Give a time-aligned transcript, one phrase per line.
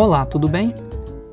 [0.00, 0.74] Olá, tudo bem?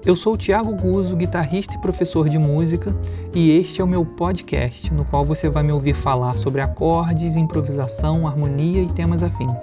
[0.05, 2.93] Eu sou o Thiago Guzzo, guitarrista e professor de música,
[3.33, 7.37] e este é o meu podcast, no qual você vai me ouvir falar sobre acordes,
[7.37, 9.55] improvisação, harmonia e temas afins.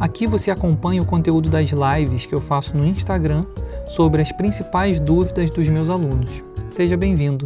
[0.00, 3.44] Aqui você acompanha o conteúdo das lives que eu faço no Instagram
[3.88, 6.30] sobre as principais dúvidas dos meus alunos.
[6.70, 7.44] Seja bem-vindo!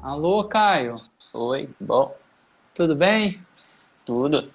[0.00, 0.96] Alô, Caio.
[1.34, 2.16] Oi, bom?
[2.74, 3.38] Tudo bem?
[4.06, 4.48] Tudo.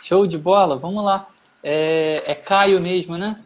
[0.00, 1.28] Show de bola, vamos lá.
[1.62, 3.42] É, é Caio mesmo, né?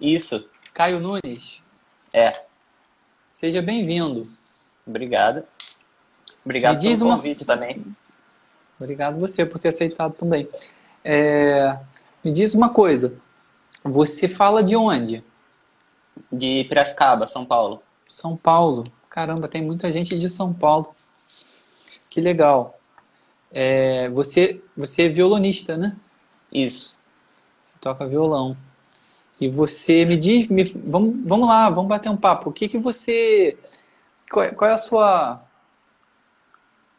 [0.00, 0.48] Isso.
[0.72, 1.62] Caio Nunes.
[2.12, 2.42] É.
[3.30, 4.28] Seja bem-vindo.
[4.86, 5.44] Obrigado.
[6.44, 7.84] Obrigado diz pelo uma- convite também.
[8.78, 10.48] Obrigado você por ter aceitado também.
[11.04, 11.78] É,
[12.24, 13.16] me diz uma coisa.
[13.84, 15.24] Você fala de onde?
[16.30, 17.82] De Piracicaba, São Paulo.
[18.08, 18.90] São Paulo.
[19.08, 20.94] Caramba, tem muita gente de São Paulo.
[22.10, 22.78] Que legal.
[23.54, 25.96] É, você, você é violonista, né?
[26.52, 26.98] Isso.
[27.64, 28.56] Você toca violão.
[29.40, 32.50] E você me diz, me- vamos, vamos lá, vamos bater um papo.
[32.50, 33.56] O que que você,
[34.30, 35.40] qual é, qual é a sua,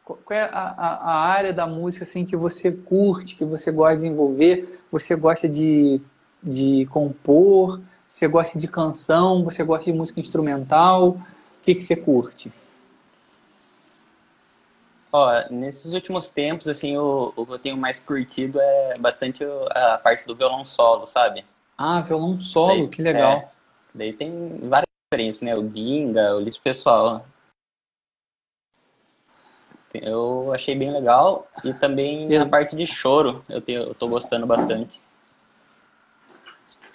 [0.03, 3.95] qual é a, a- a área da música assim que você curte, que você gosta
[3.97, 4.81] de desenvolver?
[4.92, 6.00] Você gosta de,
[6.42, 7.81] de compor?
[8.08, 9.44] Você gosta de canção?
[9.44, 11.09] Você gosta de música instrumental?
[11.09, 11.22] O
[11.64, 12.52] que que você curte?
[15.16, 19.97] Ó, nesses últimos tempos, assim, o, o que eu tenho mais curtido é bastante a
[19.97, 21.45] parte do violão solo, sabe?
[21.77, 23.31] Ah, violão solo, Daí- que legal.
[23.31, 23.47] é,
[23.94, 25.55] daí tem várias diferenças, né?
[25.55, 27.25] O Ginga, o Liso Pessoal.
[29.94, 31.47] Eu achei bem legal.
[31.63, 35.02] E também a parte de choro, eu, tenho, eu tô gostando bastante.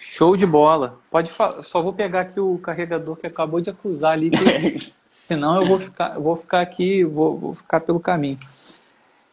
[0.02, 0.98] Show de bola.
[1.10, 1.62] Pode falar.
[1.62, 5.78] Só vou pegar aqui o carregador que acabou de acusar ali, que senão eu vou
[5.78, 8.38] ficar, vou ficar aqui, vou, vou ficar pelo caminho.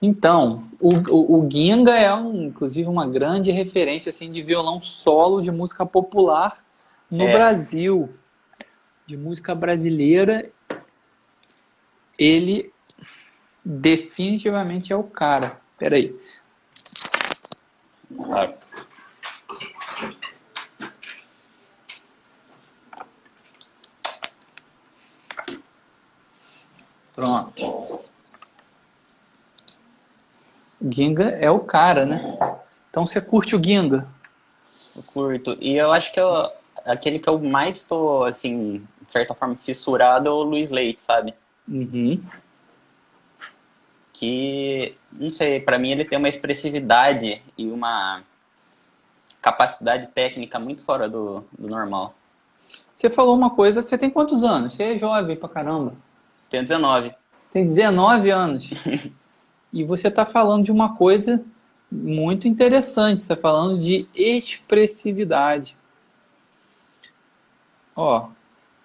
[0.01, 5.41] Então, o, o, o Ginga é um, inclusive uma grande referência assim de violão solo
[5.41, 6.57] de música popular
[7.09, 7.33] no É.
[7.33, 8.09] Brasil,
[9.05, 10.50] de música brasileira.
[12.19, 12.73] Ele
[13.63, 15.61] definitivamente é o cara.
[15.77, 16.13] Peraí.
[18.16, 18.66] Claro.
[27.17, 28.00] Pronto.
[30.88, 32.22] Ginga é o cara, né?
[32.91, 34.07] Então você curte o Ginga?
[34.95, 35.57] Eu curto.
[35.59, 36.51] E eu acho que eu,
[36.85, 41.33] aquele que eu mais tô, assim, de certa forma, fissurado é o Luiz Leite, sabe?
[41.67, 42.22] Uhum.
[44.13, 48.22] Que, não sei, pra mim ele tem uma expressividade e uma
[49.41, 52.13] capacidade técnica muito fora do, do normal.
[52.94, 54.75] Você falou uma coisa, você tem quantos anos?
[54.75, 55.95] Você é jovem pra caramba.
[56.50, 57.13] Tenho 19.
[57.52, 58.69] Tem 19 anos.
[59.72, 61.44] e você tá falando de uma coisa
[61.91, 63.22] muito interessante.
[63.22, 65.75] Você tá falando de expressividade.
[67.96, 68.30] Ó,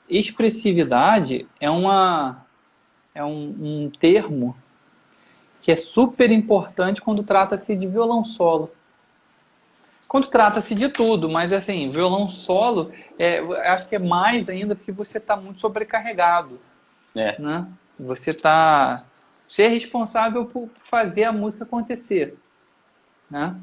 [0.08, 2.44] expressividade é uma
[3.14, 4.56] é um, um termo
[5.60, 8.70] que é super importante quando trata-se de violão solo.
[10.08, 13.38] Quando trata-se de tudo, mas assim, violão solo, é,
[13.70, 16.58] acho que é mais ainda porque você está muito sobrecarregado
[17.14, 17.66] É, né?
[17.98, 19.04] Você tá
[19.48, 22.38] você é responsável por fazer a música acontecer,
[23.30, 23.54] né?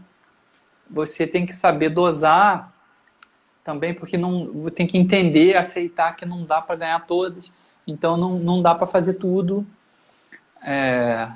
[0.89, 2.71] Você tem que saber dosar
[3.63, 7.51] também, porque não tem que entender, aceitar que não dá para ganhar todas,
[7.87, 9.65] então não, não dá para fazer tudo.
[10.61, 11.31] É,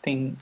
[0.00, 0.36] tem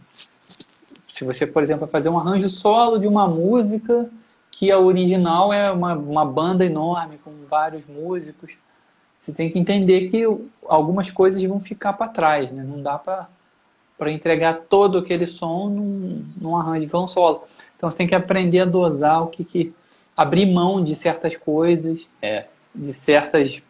[1.19, 4.09] se você, por exemplo, fazer um arranjo solo de uma música
[4.53, 8.53] que a original é uma, uma banda enorme com vários músicos,
[9.21, 10.25] você tem que entender que
[10.67, 12.63] algumas coisas vão ficar para trás, né?
[12.63, 17.45] Não dá para entregar todo aquele som num, num arranjo de violão solo.
[17.77, 19.75] Então você tem que aprender a dosar o que, que
[20.17, 22.47] abrir mão de certas coisas, é.
[22.75, 23.63] de certas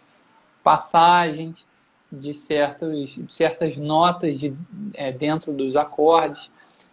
[0.63, 1.67] passagens,
[2.11, 4.55] de certas, de certas notas de,
[4.95, 6.51] é, dentro dos acordes,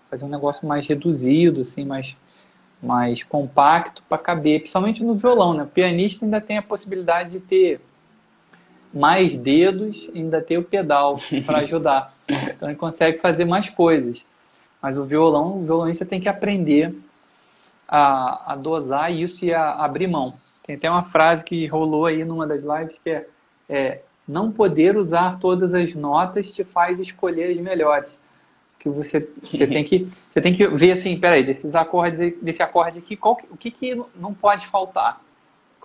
[0.09, 2.15] fazer um negócio mais reduzido, assim, mais,
[2.81, 5.63] mais compacto para caber, principalmente no violão, né?
[5.63, 7.81] O pianista ainda tem a possibilidade de ter
[8.95, 12.15] mais dedos, ainda ter o pedal para ajudar.
[12.29, 14.25] Então ele consegue fazer mais coisas.
[14.81, 16.95] Mas o violão, o violonista tem que aprender
[17.87, 20.33] a, a dosar isso e a abrir mão.
[20.65, 23.27] Tem até uma frase que rolou aí numa das lives que é,
[23.69, 28.17] é não poder usar todas as notas te faz escolher as melhores.
[28.79, 32.99] Que você, você tem que você tem que ver assim, peraí, desses acordes desse acorde
[32.99, 35.19] aqui, qual, o que, que não pode faltar?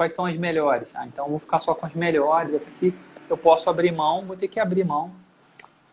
[0.01, 0.95] Quais são as melhores?
[0.97, 2.55] Ah, então vou ficar só com as melhores.
[2.55, 2.95] Essa aqui
[3.29, 5.13] eu posso abrir mão, vou ter que abrir mão,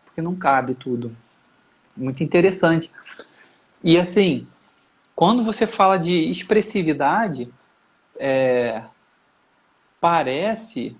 [0.06, 1.14] porque não cabe tudo.
[1.94, 2.90] Muito interessante.
[3.84, 4.46] E assim,
[5.14, 7.52] quando você fala de expressividade,
[8.18, 8.82] é,
[10.00, 10.96] parece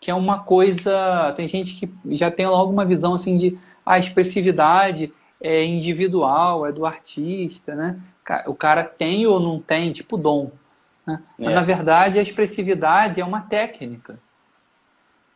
[0.00, 1.32] que é uma coisa.
[1.36, 3.56] Tem gente que já tem logo uma visão assim de
[3.86, 8.00] a ah, expressividade é individual, é do artista, né?
[8.48, 10.50] O cara tem ou não tem, tipo dom.
[11.06, 11.22] Né?
[11.38, 11.44] É.
[11.44, 14.18] Mas, na verdade, a expressividade é uma técnica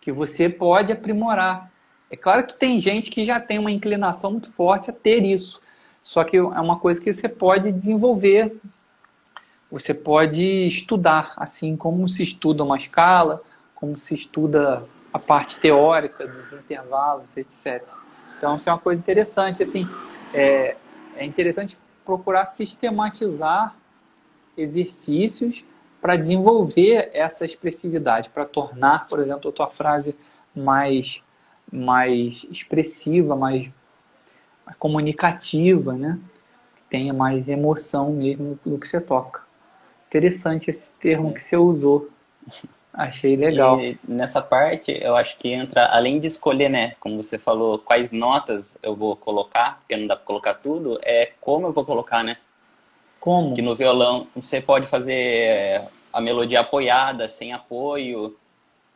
[0.01, 1.71] que você pode aprimorar.
[2.11, 5.61] É claro que tem gente que já tem uma inclinação muito forte a ter isso.
[6.03, 8.57] Só que é uma coisa que você pode desenvolver,
[9.69, 13.43] você pode estudar, assim como se estuda uma escala,
[13.75, 17.83] como se estuda a parte teórica dos intervalos, etc.
[18.39, 19.65] Então, isso é uma coisa interessante.
[19.65, 19.89] Assim,
[20.33, 20.77] é,
[21.17, 23.75] é interessante procurar sistematizar
[24.56, 25.64] exercícios
[26.00, 30.14] para desenvolver essa expressividade, para tornar, por exemplo, a tua frase
[30.55, 31.23] mais,
[31.70, 33.69] mais expressiva, mais,
[34.64, 36.19] mais comunicativa, né?
[36.76, 39.43] Que tenha mais emoção mesmo no que você toca.
[40.08, 42.09] Interessante esse termo que você usou.
[42.93, 43.79] Achei legal.
[43.79, 48.11] E nessa parte, eu acho que entra, além de escolher, né, como você falou, quais
[48.11, 52.25] notas eu vou colocar, porque não dá para colocar tudo, é como eu vou colocar,
[52.25, 52.38] né?
[53.26, 53.55] Como?
[53.55, 55.82] Que no violão você pode fazer
[56.12, 58.37] a melodia apoiada, sem apoio,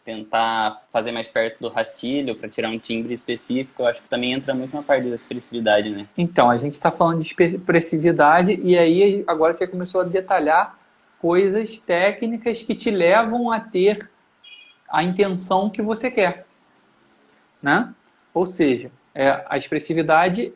[0.04, 3.82] tentar fazer mais perto do rastilho para tirar um timbre específico.
[3.82, 6.06] Eu acho que também entra muito na parte da expressividade, né?
[6.16, 10.78] Então, a gente está falando de expressividade e aí agora você começou a detalhar
[11.20, 14.08] coisas técnicas que te levam a ter
[14.88, 16.46] a intenção que você quer,
[17.60, 17.92] né?
[18.32, 20.54] Ou seja, é, a expressividade,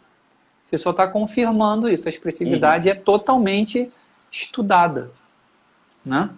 [0.64, 2.08] você só está confirmando isso.
[2.08, 2.94] A expressividade uhum.
[2.94, 3.92] é totalmente
[4.32, 5.10] estudada,
[6.04, 6.30] né?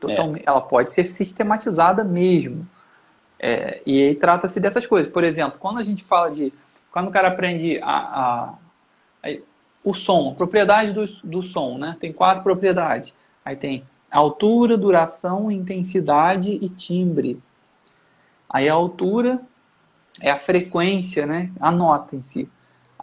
[0.00, 0.50] Totalmente, é.
[0.50, 2.68] Ela pode ser sistematizada mesmo.
[3.38, 5.10] É, e aí trata-se dessas coisas.
[5.12, 6.52] Por exemplo, quando a gente fala de.
[6.90, 8.54] Quando o cara aprende a, a,
[9.22, 9.36] a
[9.82, 11.96] o som, a propriedade do, do som, né?
[12.00, 13.14] Tem quatro propriedades.
[13.44, 17.38] Aí tem altura, duração, intensidade e timbre.
[18.48, 19.40] Aí a altura
[20.20, 21.50] é a frequência, né?
[21.60, 22.48] A nota em si.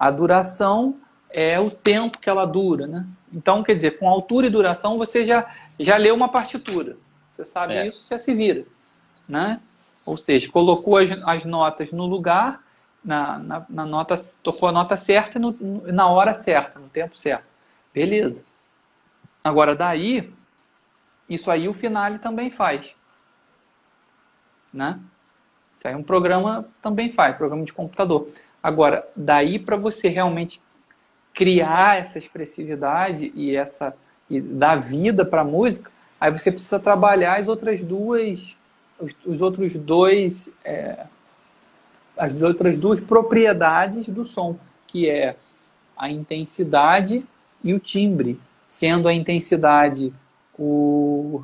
[0.02, 1.00] A duração
[1.30, 3.06] é o tempo que ela dura, né?
[3.32, 6.98] Então, quer dizer, com altura e duração você já, já leu uma partitura.
[7.32, 7.88] Você sabe é.
[7.88, 8.66] isso, já se vira,
[9.30, 9.62] né?
[10.04, 12.64] Ou seja, colocou as, as notas no lugar,
[13.06, 15.56] na, na, na, nota, tocou a nota certa no,
[15.94, 17.46] na hora certa, no tempo certo.
[17.94, 18.44] Beleza.
[19.44, 20.34] Agora, daí,
[21.30, 22.96] isso aí o Finale também faz.
[24.74, 25.00] Né?
[25.82, 28.30] Isso aí um programa também faz, programa de computador.
[28.62, 30.62] Agora, daí para você realmente
[31.34, 33.96] criar essa expressividade e essa
[34.30, 35.90] e dar vida para a música,
[36.20, 38.56] aí você precisa trabalhar as outras duas,
[39.00, 41.08] os, os outros dois, é,
[42.16, 45.36] as outras duas propriedades do som, que é
[45.98, 47.26] a intensidade
[47.64, 50.14] e o timbre sendo a intensidade
[50.60, 51.44] o,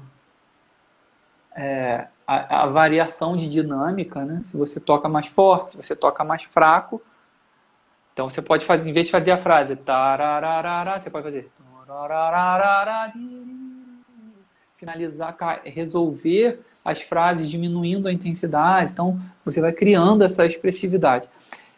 [1.55, 4.41] é, a, a, variação de dinâmica, né?
[4.43, 7.01] Se você toca mais forte, se você toca mais fraco.
[8.13, 11.49] Então você pode fazer, em vez de fazer a frase tarararara, você pode fazer
[14.75, 18.91] finalizar, resolver as frases diminuindo a intensidade.
[18.91, 21.29] Então você vai criando essa expressividade.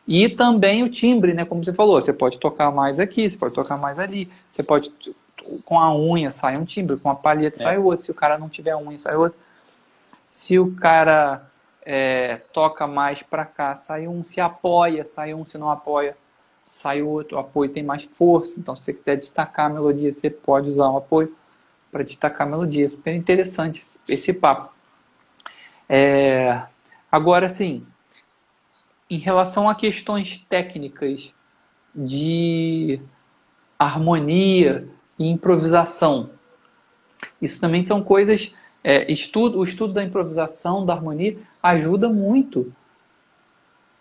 [0.08, 1.46] E também o timbre, né?
[1.46, 4.92] Como você falou, você pode tocar mais aqui, você pode tocar mais ali, você pode
[5.66, 7.64] com a unha sai um timbre, com a palheta é.
[7.64, 8.04] sai outro.
[8.04, 9.38] Se o cara não tiver unha, sai outro.
[10.30, 11.50] Se o cara
[11.82, 14.24] é, toca mais para cá, sai um.
[14.24, 15.46] Se apoia, sai um.
[15.46, 16.16] Se não apoia,
[16.72, 17.38] sai outro.
[17.38, 18.60] O apoio tem mais força.
[18.60, 21.36] Então, se você quiser destacar a melodia, você pode usar o apoio
[21.92, 22.88] para destacar a melodia.
[22.88, 24.74] Super interessante esse, esse papo.
[25.88, 26.62] É,
[27.12, 27.86] agora, sim,
[29.10, 31.34] em relação a questões técnicas
[31.96, 33.02] de
[33.80, 36.30] harmonia e improvisação,
[37.42, 38.54] isso também são coisas.
[38.90, 42.74] É, estudo, o estudo da improvisação, da harmonia, ajuda muito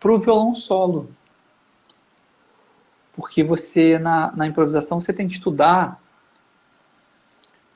[0.00, 1.10] para o violão solo.
[3.12, 6.00] Porque você, na, na improvisação, você tem que estudar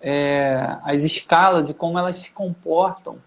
[0.01, 3.19] é, as escalas e como elas se comportam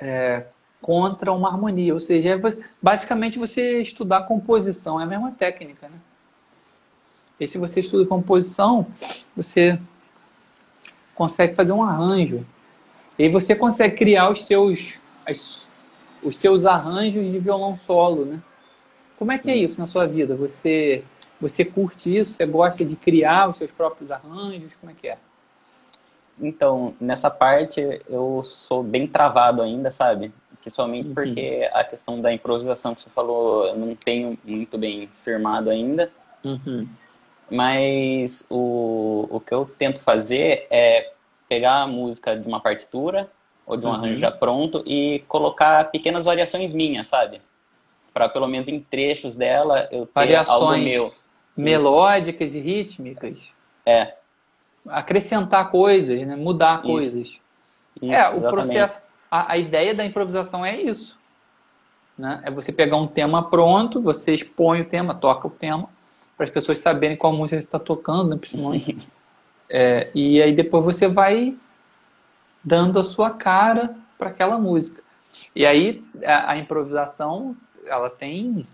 [0.00, 0.46] é,
[0.80, 1.92] contra uma harmonia.
[1.92, 5.86] Ou seja, é basicamente você estudar composição, é a mesma técnica.
[5.86, 5.98] Né?
[7.38, 8.86] E se você estuda composição,
[9.36, 9.78] você
[11.14, 12.44] consegue fazer um arranjo.
[13.18, 15.62] E você consegue criar os seus, as,
[16.22, 18.24] os seus arranjos de violão solo.
[18.24, 18.40] Né?
[19.18, 19.42] Como é Sim.
[19.42, 20.34] que é isso na sua vida?
[20.36, 21.04] Você,
[21.40, 22.32] você curte isso?
[22.32, 24.74] Você gosta de criar os seus próprios arranjos?
[24.74, 25.18] Como é que é?
[26.40, 30.32] Então, nessa parte eu sou bem travado ainda, sabe?
[30.60, 31.14] Principalmente uhum.
[31.14, 36.10] porque a questão da improvisação que você falou eu não tenho muito bem firmado ainda.
[36.44, 36.88] Uhum.
[37.52, 41.12] Mas o, o que eu tento fazer é
[41.46, 43.30] pegar a música de uma partitura
[43.66, 43.94] ou de um uhum.
[43.96, 47.42] arranjo já pronto e colocar pequenas variações minhas, sabe?
[48.14, 51.14] Para pelo menos em trechos dela eu ter variações algo meu.
[51.54, 52.58] Melódicas Isso.
[52.58, 53.38] e rítmicas.
[53.84, 54.14] É.
[54.88, 56.34] Acrescentar coisas, né?
[56.34, 56.86] Mudar Isso.
[56.86, 57.40] coisas.
[58.00, 58.50] Isso, é, o exatamente.
[58.50, 59.02] processo.
[59.30, 61.18] A, a ideia da improvisação é isso.
[62.16, 62.40] Né?
[62.44, 65.90] É você pegar um tema pronto, você expõe o tema, toca o tema,
[66.42, 69.08] para as pessoas saberem qual música você está tocando, né, principalmente.
[69.70, 71.56] é, e aí depois você vai
[72.64, 75.02] dando a sua cara para aquela música.
[75.54, 77.56] E aí a, a, improvisação,
[77.86, 78.66] ela tem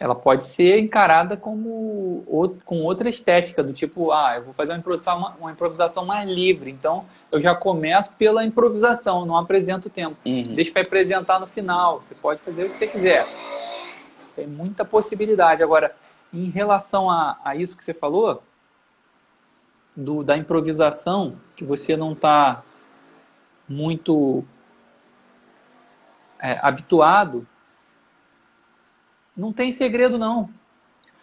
[0.00, 2.24] ela pode ser encarada como
[2.64, 6.28] com outra estética do tipo, ah, eu vou fazer uma improvisação, uma, uma improvisação mais
[6.28, 10.16] livre, então eu já começo pela improvisação, não apresento o tempo.
[10.26, 10.42] Uhum.
[10.42, 12.00] Deixa para apresentar no final.
[12.00, 13.24] Você pode fazer o que você quiser.
[14.34, 15.62] Tem muita possibilidade.
[15.62, 15.94] Agora,
[16.32, 18.42] em relação a, a isso que você falou,
[19.96, 22.62] do, da improvisação, que você não está
[23.68, 24.44] muito
[26.38, 27.46] é, habituado,
[29.36, 30.48] não tem segredo não.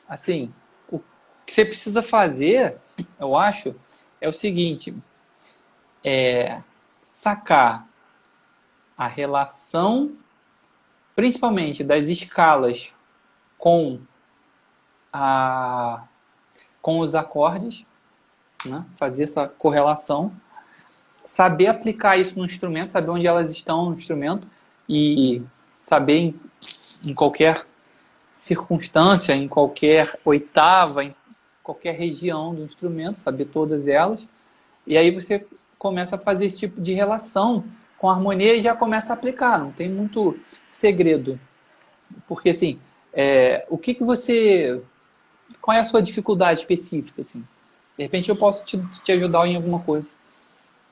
[0.08, 0.54] Assim,
[0.90, 1.00] o
[1.46, 2.80] que você precisa fazer,
[3.20, 3.76] eu acho,
[4.22, 4.96] é o seguinte:
[6.04, 6.62] é
[7.02, 7.88] sacar
[8.98, 10.16] a relação,
[11.16, 12.94] principalmente das escalas
[13.58, 14.00] com
[15.12, 16.04] a,
[16.82, 17.86] com os acordes,
[18.66, 18.86] né?
[18.96, 20.32] fazer essa correlação,
[21.26, 24.48] saber aplicar isso no instrumento, saber onde elas estão no instrumento
[24.88, 25.42] e
[25.80, 26.40] saber em,
[27.08, 27.66] em qualquer
[28.34, 31.16] circunstância, em qualquer oitava, em
[31.62, 34.26] qualquer região do instrumento, saber todas elas.
[34.88, 35.46] E aí você
[35.78, 37.64] começa a fazer esse tipo de relação
[37.98, 39.60] com a harmonia e já começa a aplicar.
[39.60, 41.40] Não tem muito segredo.
[42.28, 42.80] Porque, assim,
[43.14, 44.82] é, o que, que você
[45.62, 47.44] qual é a sua dificuldade específica, assim?
[47.98, 50.16] De repente eu posso te, te ajudar em alguma coisa.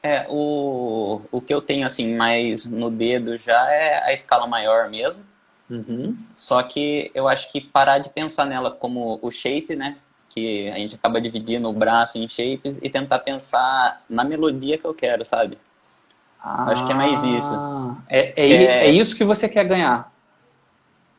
[0.03, 4.89] É, o, o que eu tenho, assim, mais no dedo já é a escala maior
[4.89, 5.21] mesmo.
[5.69, 6.15] Uhum.
[6.35, 9.97] Só que eu acho que parar de pensar nela como o shape, né?
[10.29, 14.85] Que a gente acaba dividindo o braço em shapes e tentar pensar na melodia que
[14.85, 15.57] eu quero, sabe?
[16.39, 17.55] Ah, acho que é mais isso.
[18.09, 20.11] É, é, é, é, isso que você quer ganhar.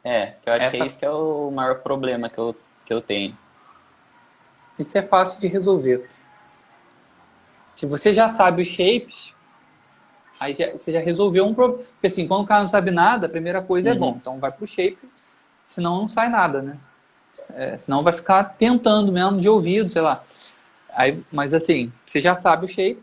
[0.02, 0.76] É, que eu acho Essa...
[0.76, 2.54] que é isso que é o maior problema que eu
[2.88, 3.36] que eu tenho.
[4.78, 6.08] Isso é fácil de resolver.
[7.74, 9.34] Se você já sabe os shapes,
[10.40, 11.84] aí já, você já resolveu um problema.
[11.84, 13.96] Porque assim, quando o cara não sabe nada, a primeira coisa é uhum.
[13.96, 14.16] é bom.
[14.18, 14.98] Então vai pro shape,
[15.66, 16.78] senão não sai nada, né?
[17.54, 20.24] É, senão vai ficar tentando mesmo de ouvido, sei lá.
[20.94, 23.02] Aí, mas assim, você já sabe o shape,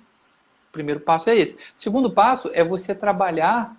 [0.69, 1.55] o primeiro passo é esse.
[1.55, 3.75] O segundo passo é você trabalhar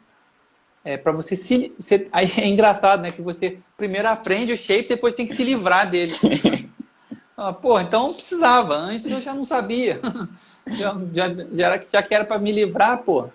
[0.87, 1.75] é, para você se.
[1.77, 3.11] Você, aí é engraçado, né?
[3.11, 6.13] Que você primeiro aprende o shape, depois tem que se livrar dele.
[7.37, 8.75] ah, pô, então precisava.
[8.75, 10.01] Antes eu já não sabia.
[10.71, 13.29] já, já, já, era, já que era para me livrar, pô.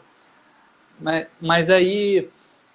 [0.98, 2.30] Mas, mas aí,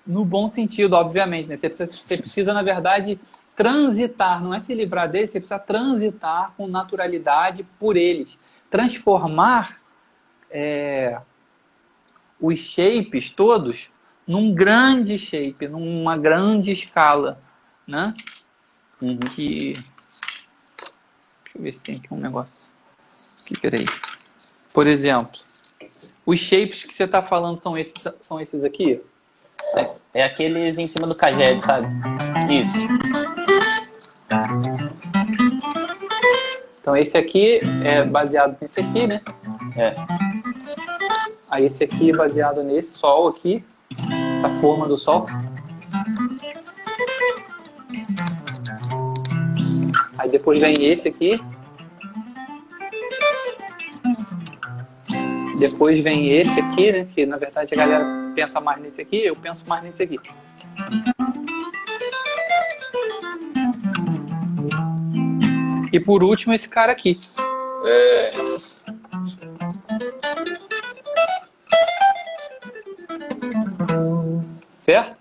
[0.06, 1.56] no bom sentido, obviamente, né?
[1.56, 3.18] Você precisa, você precisa, na verdade,
[3.56, 8.38] transitar, não é se livrar deles, você precisa transitar com naturalidade por eles.
[8.68, 9.80] Transformar
[10.50, 11.18] é,
[12.38, 13.88] os shapes todos
[14.26, 17.40] num grande shape, numa grande escala,
[17.86, 18.12] né?
[19.00, 19.18] Uhum.
[19.18, 19.74] Que...
[19.74, 22.52] Deixa eu ver se tem aqui um negócio.
[23.40, 23.86] Aqui, peraí.
[24.72, 25.40] Por exemplo,
[26.24, 29.00] os shapes que você está falando são esses, são esses aqui?
[29.74, 31.86] É, é aqueles em cima do cajete, sabe?
[32.50, 32.76] Isso.
[36.80, 39.20] Então esse aqui é baseado nesse aqui, né?
[39.76, 39.94] É.
[41.50, 43.64] Aí esse aqui é baseado nesse sol aqui
[44.36, 45.26] essa forma do Sol.
[50.18, 51.40] Aí depois vem esse aqui.
[55.58, 57.06] Depois vem esse aqui, né?
[57.14, 60.20] Que na verdade a galera pensa mais nesse aqui, eu penso mais nesse aqui.
[65.92, 67.18] E por último esse cara aqui.
[67.86, 68.32] É...
[74.86, 75.16] certo?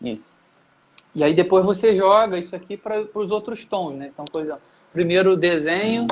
[0.00, 0.38] Isso.
[1.12, 4.10] E aí depois você joga isso aqui para os outros tons, né?
[4.12, 6.06] Então, por exemplo, primeiro desenho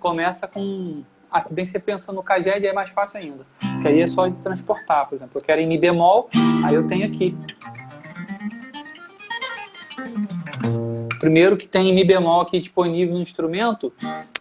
[0.00, 1.02] começa com...
[1.30, 3.46] Ah, se bem que você pensa no caged, é mais fácil ainda.
[3.58, 5.32] Porque aí é só de transportar, por exemplo.
[5.34, 6.30] Eu quero em Mi bemol,
[6.64, 7.36] aí eu tenho aqui.
[11.20, 13.92] Primeiro que tem Mi bemol aqui disponível no instrumento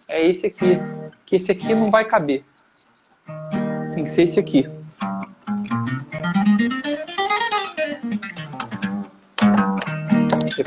[0.08, 0.80] é esse aqui.
[1.26, 2.44] Que esse aqui não vai caber.
[3.94, 4.70] Tem que ser esse aqui.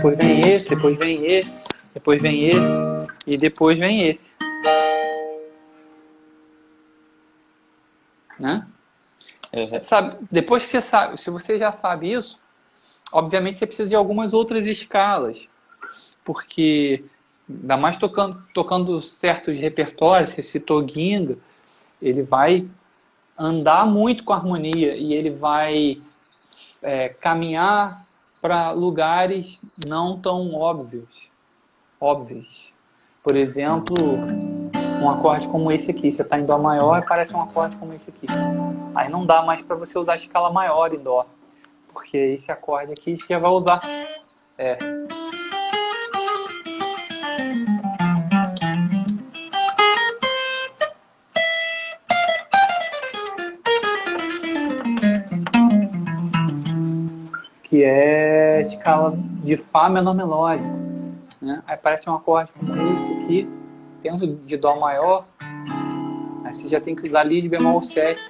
[0.05, 1.69] Depois vem esse, depois vem esse.
[1.95, 4.35] depois vem esse e depois vem esse.
[8.39, 8.67] Né?
[9.55, 9.79] Uhum.
[9.81, 12.39] Sabe, depois que você sabe, se você já sabe isso,
[13.11, 15.49] obviamente você precisa de algumas outras escalas,
[16.23, 17.03] porque
[17.49, 21.39] ainda mais tocando, tocando certos repertórios, você citou Ginga,
[22.03, 22.69] ele vai
[23.39, 26.03] andar muito com a harmonia e ele vai
[26.83, 28.05] é, caminhar
[28.45, 29.59] para lugares
[29.89, 31.31] não tão óbvios,
[31.99, 32.75] óbvios.
[33.23, 33.97] Por exemplo,
[35.01, 37.95] um acorde como esse aqui, você está em dó maior e parece um acorde como
[37.95, 38.27] esse aqui.
[38.95, 41.27] Aí não dá mais para você usar a escala maior em dó,
[41.91, 43.81] porque esse acorde aqui você já vai usar
[44.59, 44.77] é,
[57.63, 58.24] que é
[58.85, 60.69] escala de Fá menor melódico.
[61.41, 61.63] Né?
[61.67, 63.49] Aí parece um acorde como esse aqui,
[64.03, 65.27] dentro de Dó maior.
[66.45, 68.21] Aí você já tem que usar de bemol 7.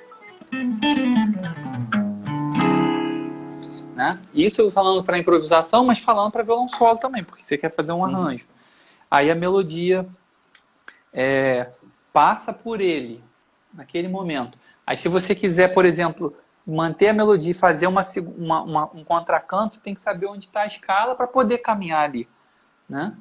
[3.96, 4.20] Né?
[4.32, 8.04] Isso falando para improvisação, mas falando para violão solo também, porque você quer fazer um
[8.04, 8.46] arranjo.
[9.11, 10.06] Aí a melodia
[11.12, 11.68] é,
[12.12, 13.20] passa por ele
[13.73, 14.56] naquele momento.
[14.87, 16.32] Aí se você quiser, por exemplo,
[16.66, 18.02] manter a melodia e fazer uma,
[18.37, 22.02] uma, uma, um contracanto, você tem que saber onde está a escala para poder caminhar
[22.02, 22.28] ali,
[22.88, 23.16] né?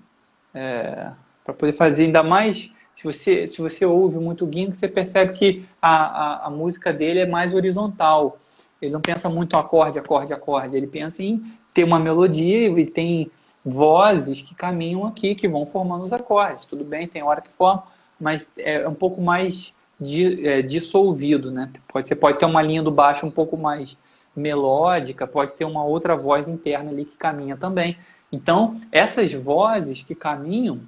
[0.54, 1.12] É,
[1.44, 5.66] para poder fazer ainda mais se você se você ouve muito Ginsberg, você percebe que
[5.82, 8.38] a, a, a, música dele é mais horizontal.
[8.82, 10.78] Ele não pensa muito acorde, acorde, acorde.
[10.78, 13.32] Ele pensa em ter uma melodia e tem
[13.66, 16.66] vozes que caminham aqui, que vão formando os acordes.
[16.66, 17.84] Tudo bem, tem hora que forma,
[18.20, 19.74] mas é um pouco mais
[20.04, 21.72] di, é, dissolvido, né?
[21.88, 23.98] Pode, você pode ter uma linha do baixo um pouco mais
[24.36, 27.98] melódica, pode ter uma outra voz interna ali que caminha também.
[28.32, 30.82] Então, essas vozes que caminham,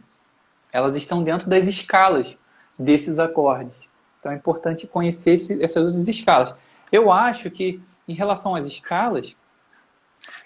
[0.71, 2.35] elas estão dentro das escalas
[2.77, 3.75] desses acordes.
[4.19, 6.53] Então, é importante conhecer esse, essas outras escalas.
[6.91, 9.35] Eu acho que, em relação às escalas,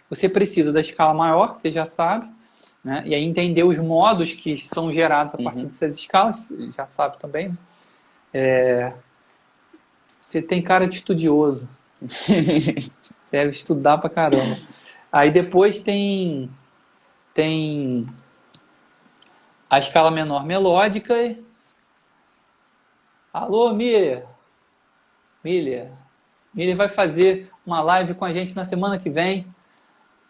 [0.10, 2.30] você precisa da escala maior, que você já sabe,
[2.84, 3.04] né?
[3.06, 5.68] e aí entender os modos que são gerados a partir uhum.
[5.68, 7.58] dessas escalas, já sabe também, né?
[8.34, 8.94] É,
[10.22, 11.68] você tem cara de estudioso.
[13.32, 14.58] Deve estudar pra caramba.
[15.12, 16.50] Aí depois tem
[17.34, 18.08] tem
[19.70, 21.36] a escala menor melódica.
[23.32, 24.24] Alô, Miriam.
[25.44, 25.88] Miriam.
[26.54, 29.48] Miriam vai fazer uma live com a gente na semana que vem.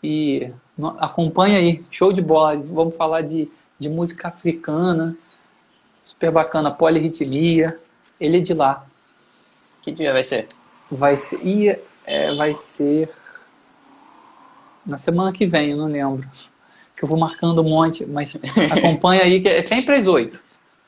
[0.03, 0.53] E
[0.97, 1.83] acompanha aí.
[1.89, 2.55] Show de bola.
[2.57, 5.15] Vamos falar de, de música africana.
[6.09, 6.71] Super bacana.
[6.71, 7.77] Polirritmia.
[8.19, 8.83] Ele é de lá.
[9.83, 10.47] Que dia vai ser?
[10.89, 11.39] Vai ser.
[11.45, 13.13] Ia, é, vai ser.
[14.83, 16.27] Na semana que vem, eu não lembro.
[16.95, 18.35] Que eu vou marcando um monte, mas
[18.75, 20.43] acompanha aí, que é sempre às oito.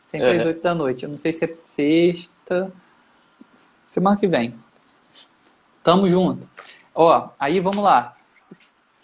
[0.05, 0.35] Sempre uhum.
[0.37, 1.03] às oito da noite.
[1.03, 2.73] Eu não sei se é sexta.
[3.85, 4.55] Semana que vem.
[5.83, 6.49] Tamo junto.
[6.95, 8.17] Ó, aí vamos lá.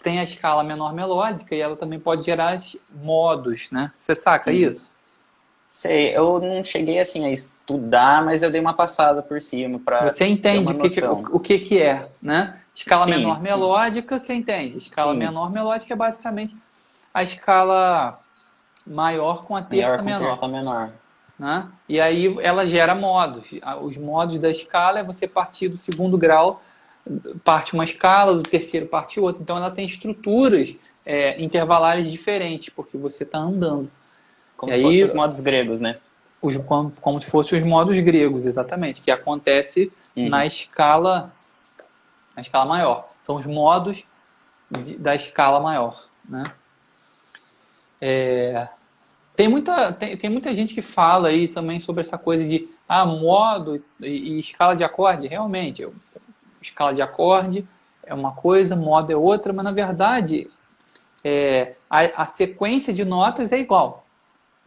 [0.02, 2.58] Tem a escala menor melódica e ela também pode gerar
[2.92, 3.92] modos, né?
[3.96, 4.90] Você saca isso?
[5.68, 10.08] Sei, eu não cheguei assim a estudar, mas eu dei uma passada por cima para
[10.08, 12.58] Você entende que que, o, o, que que é, né?
[12.74, 14.78] Escala sim, menor melódica, você entende?
[14.78, 15.18] Escala sim.
[15.18, 16.56] menor melódica é basicamente
[17.12, 18.18] a escala
[18.86, 20.26] maior com a terça menor.
[20.26, 20.90] terça menor.
[21.38, 21.68] Né?
[21.88, 23.50] E aí ela gera modos.
[23.82, 26.62] Os modos da escala é você partir do segundo grau,
[27.44, 29.42] parte uma escala, do terceiro parte outra.
[29.42, 33.90] Então ela tem estruturas é, intervalares diferentes, porque você está andando.
[34.58, 35.98] Como e se fossem os modos gregos, né?
[36.42, 40.28] Os, como, como se fossem os modos gregos, exatamente, que acontece uhum.
[40.28, 41.32] na escala
[42.34, 43.08] na escala maior.
[43.22, 44.04] São os modos
[44.70, 46.44] de, da escala maior, né?
[48.00, 48.68] É,
[49.34, 53.06] tem, muita, tem, tem muita gente que fala aí também sobre essa coisa de ah,
[53.06, 55.26] modo e, e escala de acorde.
[55.26, 55.94] Realmente, eu,
[56.60, 57.66] escala de acorde
[58.04, 60.50] é uma coisa, modo é outra, mas na verdade
[61.24, 64.06] é, a, a sequência de notas é igual.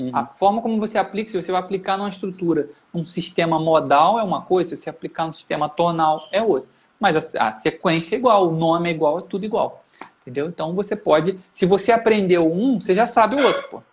[0.01, 0.11] Uhum.
[0.13, 4.23] A forma como você aplica, se você vai aplicar numa estrutura, um sistema modal é
[4.23, 6.69] uma coisa, se você aplicar no sistema tonal é outra.
[6.99, 9.83] Mas a, a, sequência é igual, o nome é igual, é tudo igual.
[10.21, 10.47] Entendeu?
[10.47, 13.83] Então você pode, se você aprendeu um, você já sabe o outro, pô.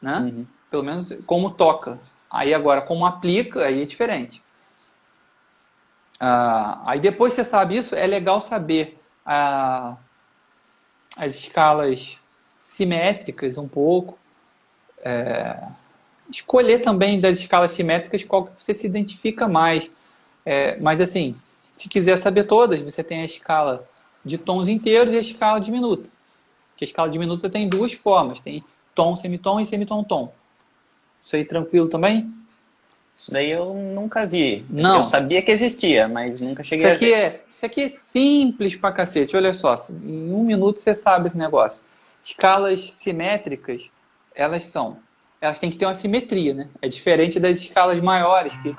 [0.00, 0.18] Né?
[0.18, 0.46] Uhum.
[0.70, 1.98] Pelo menos como toca.
[2.30, 4.42] Aí agora, como aplica, aí é diferente.
[6.18, 9.96] Ah, aí depois você sabe isso, é legal saber ah,
[11.16, 12.18] as escalas
[12.58, 14.18] simétricas um pouco,
[15.06, 15.56] é,
[16.28, 19.88] escolher também das escalas simétricas qual que você se identifica mais.
[20.44, 21.36] É, mas assim,
[21.74, 23.86] se quiser saber todas, você tem a escala
[24.24, 26.10] de tons inteiros e a escala diminuta.
[26.76, 28.40] Que a escala diminuta tem duas formas.
[28.40, 28.64] Tem
[28.94, 30.34] tom, semitom e semitom, tom.
[31.24, 32.32] Isso aí tranquilo também?
[33.16, 34.66] Isso daí eu nunca vi.
[34.68, 34.98] Não.
[34.98, 37.24] Eu sabia que existia, mas nunca cheguei Isso aqui a ver.
[37.24, 39.36] é, isso aqui é simples pra cacete.
[39.36, 41.82] Olha só, em um minuto você sabe esse negócio.
[42.22, 43.90] Escalas simétricas,
[44.36, 44.98] elas são,
[45.40, 46.68] elas têm que ter uma simetria, né?
[46.82, 48.76] É diferente das escalas maiores, que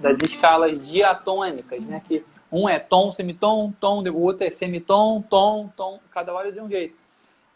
[0.00, 2.02] das escalas diatônicas, né?
[2.06, 6.60] Que um é tom, semitom, tom, o outro é semitom, tom, tom, cada hora de
[6.60, 6.94] um jeito.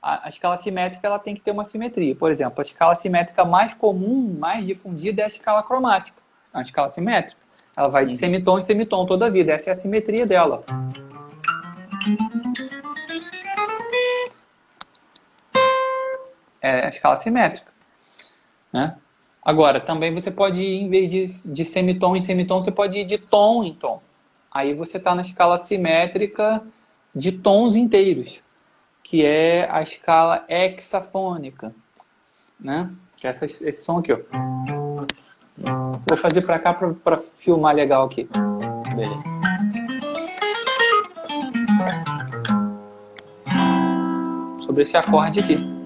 [0.02, 2.16] A, a escala simétrica ela tem que ter uma simetria.
[2.16, 6.20] Por exemplo, a escala simétrica mais comum, mais difundida é a escala cromática.
[6.52, 7.40] É uma escala simétrica.
[7.76, 9.52] Ela vai de semitom em semitom toda a vida.
[9.52, 10.64] Essa é a simetria dela.
[16.60, 17.70] É a escala simétrica.
[18.72, 18.96] Né?
[19.42, 23.04] Agora, também você pode ir, em vez de, de semitom em semitom, você pode ir
[23.04, 24.02] de tom em tom.
[24.52, 26.62] Aí você está na escala simétrica
[27.14, 28.42] de tons inteiros,
[29.02, 31.74] que é a escala hexafônica.
[32.58, 32.90] Né?
[33.16, 34.12] Que é essa, esse som aqui.
[34.12, 34.18] Ó.
[36.06, 38.28] Vou fazer para cá para filmar legal aqui.
[38.94, 39.22] Beleza.
[44.64, 45.79] Sobre esse acorde aqui.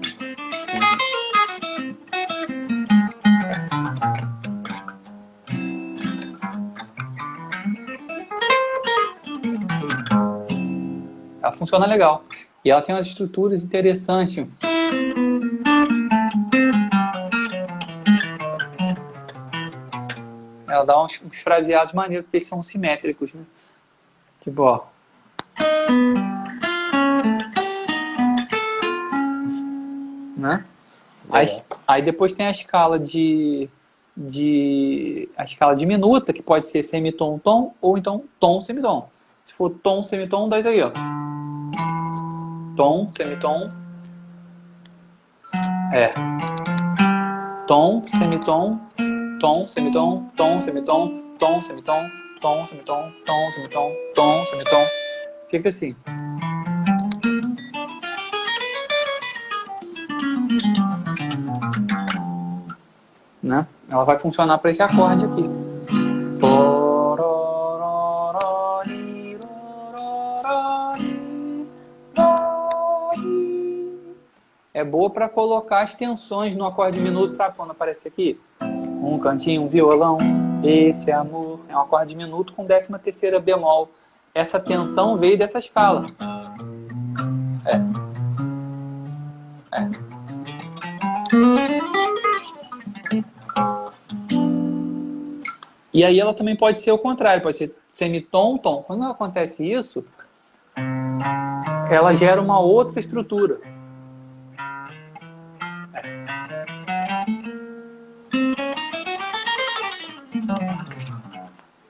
[11.45, 12.23] Ela funciona legal.
[12.63, 14.47] E ela tem umas estruturas interessantes.
[20.67, 23.43] Ela dá uns, uns fraseados maneiros, porque eles são simétricos, né?
[24.41, 24.85] Tipo, ó.
[30.35, 30.65] Né?
[31.29, 31.45] Aí,
[31.87, 33.69] aí depois tem a escala de,
[34.17, 39.09] de a escala diminuta, que pode ser semitom, tom, ou então tom, semitom.
[39.43, 40.91] Se for tom, semitom, dá isso aí, ó.
[42.75, 43.69] Tom, semitom.
[45.93, 46.11] É.
[47.67, 48.71] Tom, semitom,
[49.39, 52.11] tom, semitom, tom, semitom, tom, semitom,
[52.41, 54.81] tom, semitom, tom, semitom, tom, semitom.
[55.49, 55.95] Fica assim.
[63.41, 63.65] Né?
[63.89, 65.64] Ela vai funcionar para esse acorde aqui.
[74.75, 78.37] É boa para colocar as tensões no acorde minuto, sabe quando aparece aqui?
[78.61, 80.17] Um cantinho, um violão,
[80.61, 81.61] esse amor.
[81.69, 83.89] É um acorde minuto com décima terceira bemol.
[84.33, 86.07] Essa tensão veio dessa escala.
[87.65, 87.77] É.
[89.79, 89.89] É.
[95.93, 98.83] E aí ela também pode ser o contrário, pode ser semitom, tom.
[98.83, 100.03] Quando acontece isso,
[101.89, 103.73] ela gera uma outra estrutura.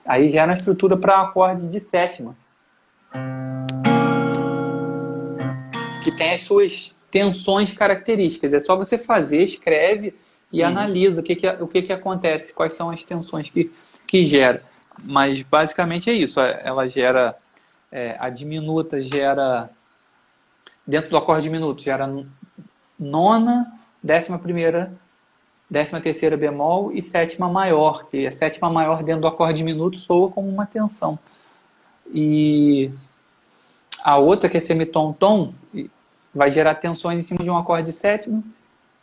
[0.05, 2.35] Aí gera uma estrutura para acorde de sétima.
[6.03, 8.53] Que tem as suas tensões características.
[8.53, 10.13] É só você fazer, escreve
[10.51, 10.67] e Uhum.
[10.67, 13.71] analisa o que, que, o que, que acontece, quais são as tensões que,
[14.05, 14.61] que gera.
[15.03, 16.39] Mas basicamente é isso.
[16.39, 17.35] Ela gera.
[17.91, 19.69] é, a diminuta gera.
[20.85, 22.07] Dentro do acorde diminuto, gera
[22.99, 23.71] nona,
[24.03, 24.93] décima primeira,
[25.69, 30.29] décima terceira bemol e sétima maior, que a sétima maior dentro do acorde diminuto soa
[30.29, 31.17] como uma tensão.
[32.13, 32.91] E
[34.03, 35.53] a outra, que é semitom-tom,
[36.33, 38.43] vai gerar tensões em cima de um acorde sétimo,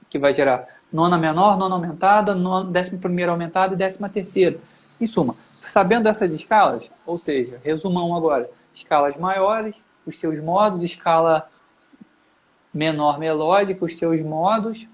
[0.08, 4.58] que vai gerar nona menor, nona aumentada, nona, décima primeira aumentada e décima terceira.
[5.00, 9.74] Em suma, sabendo dessas escalas, ou seja, resumão agora, escalas maiores,
[10.06, 11.48] os seus modos, escala
[12.72, 14.86] menor melódica, os seus modos,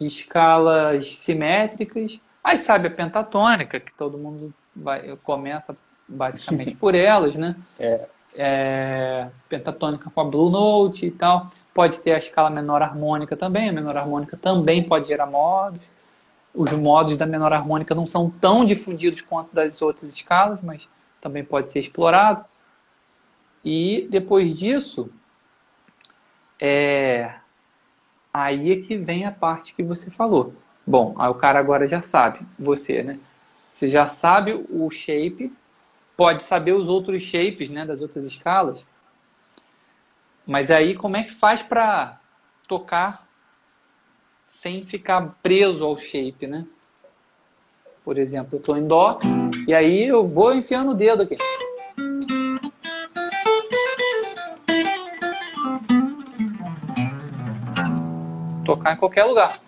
[0.00, 2.20] escalas simétricas.
[2.42, 7.56] Aí sabe a pentatônica, que todo mundo vai, começa basicamente por elas, né?
[7.78, 8.06] É.
[8.40, 11.50] É, pentatônica com a Blue Note e tal.
[11.74, 13.68] Pode ter a escala menor harmônica também.
[13.68, 15.80] A menor harmônica também pode gerar modos.
[16.54, 20.88] Os modos da menor harmônica não são tão difundidos quanto das outras escalas, mas
[21.20, 22.44] também pode ser explorado.
[23.64, 25.10] E depois disso,
[26.60, 27.34] é,
[28.38, 30.54] aí é que vem a parte que você falou.
[30.86, 33.18] Bom, aí o cara agora já sabe, você, né?
[33.70, 35.52] Você já sabe o shape,
[36.16, 38.84] pode saber os outros shapes, né, das outras escalas.
[40.46, 42.18] Mas aí como é que faz para
[42.66, 43.24] tocar
[44.46, 46.66] sem ficar preso ao shape, né?
[48.04, 49.20] Por exemplo, eu estou em dó
[49.66, 51.36] e aí eu vou enfiando o dedo aqui.
[58.68, 59.58] Tocar em qualquer lugar.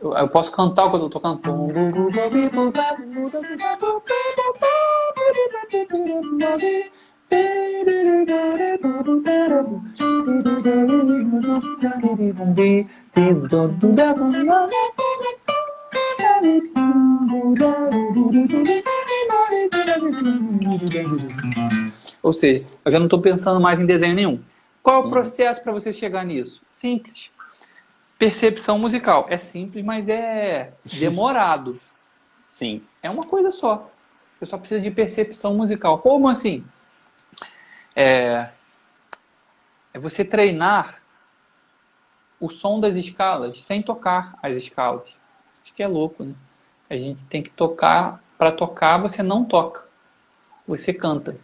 [0.00, 1.40] Eu, posso cantar o que eu tô tocando.
[22.22, 24.42] Ou seja, eu já não estou pensando mais em desenho nenhum.
[24.82, 26.62] Qual é o processo para você chegar nisso?
[26.70, 27.30] Simples.
[28.18, 29.26] Percepção musical.
[29.28, 31.80] É simples, mas é demorado.
[32.48, 32.82] Sim.
[33.02, 33.90] É uma coisa só.
[34.38, 35.98] Você só precisa de percepção musical.
[35.98, 36.64] Como assim?
[37.94, 38.50] É,
[39.92, 41.02] é você treinar
[42.38, 45.19] o som das escalas sem tocar as escalas.
[45.62, 46.34] Isso que é louco, né?
[46.88, 48.22] A gente tem que tocar.
[48.36, 49.84] Para tocar, você não toca.
[50.66, 51.36] Você canta.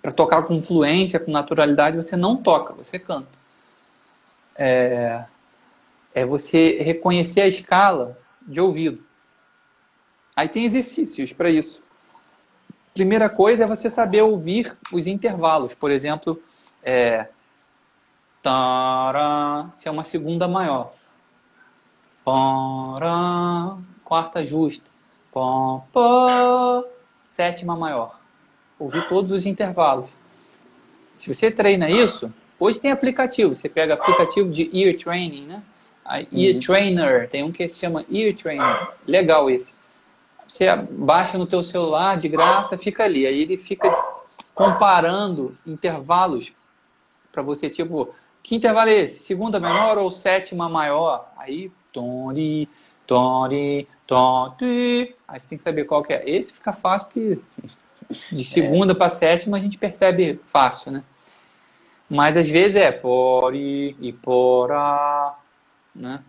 [0.00, 3.28] Para tocar com fluência, com naturalidade, você não toca, você canta.
[4.56, 5.24] É,
[6.14, 9.04] é você reconhecer a escala de ouvido.
[10.34, 11.82] Aí tem exercícios para isso.
[12.94, 15.74] Primeira coisa é você saber ouvir os intervalos.
[15.74, 16.42] Por exemplo,
[16.82, 17.28] é,
[18.42, 20.94] tará, se é uma segunda maior.
[24.04, 24.90] Quarta justa.
[27.22, 28.18] Sétima maior.
[28.78, 30.10] Ouvir todos os intervalos.
[31.14, 33.54] Se você treina isso, hoje tem aplicativo.
[33.54, 35.62] Você pega aplicativo de ear training, né?
[36.04, 36.60] A ear uhum.
[36.60, 38.88] trainer, tem um que se chama ear trainer.
[39.06, 39.74] Legal esse
[40.46, 43.26] você baixa no teu celular de graça, fica ali.
[43.26, 43.88] Aí ele fica
[44.54, 46.54] comparando intervalos
[47.32, 49.24] para você, tipo, que intervalo é esse?
[49.24, 51.30] Segunda menor ou sétima maior?
[51.36, 52.68] Aí, toni,
[53.06, 55.14] toni, toni.
[55.26, 56.28] Aí você tem que saber qual que é.
[56.28, 57.38] Esse fica fácil porque
[58.10, 58.94] de segunda é.
[58.94, 61.02] para sétima a gente percebe fácil, né?
[62.08, 65.38] Mas às vezes é pori e porá,
[65.94, 66.22] né?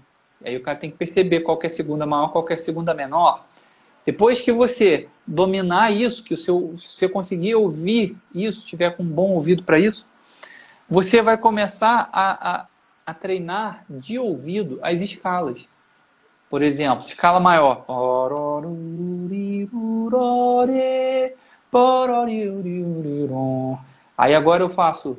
[0.44, 2.94] Aí o cara tem que perceber qual que é segunda maior, qual que é segunda
[2.94, 3.46] menor.
[4.06, 9.08] Depois que você dominar isso, que o seu, você conseguir ouvir isso, tiver com um
[9.08, 10.08] bom ouvido para isso,
[10.90, 12.66] você vai começar a, a,
[13.08, 15.66] a, treinar de ouvido as escalas.
[16.50, 17.86] Por exemplo, escala maior.
[24.18, 25.18] Aí agora eu faço,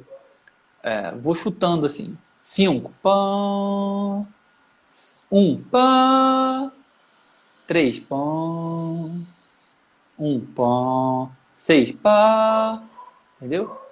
[0.83, 2.93] é, vou chutando assim, 5,
[5.31, 6.71] um, pá,
[7.67, 9.27] 3 pão,
[10.19, 12.83] 1 pão, 6 pá.
[13.37, 13.88] Entendeu?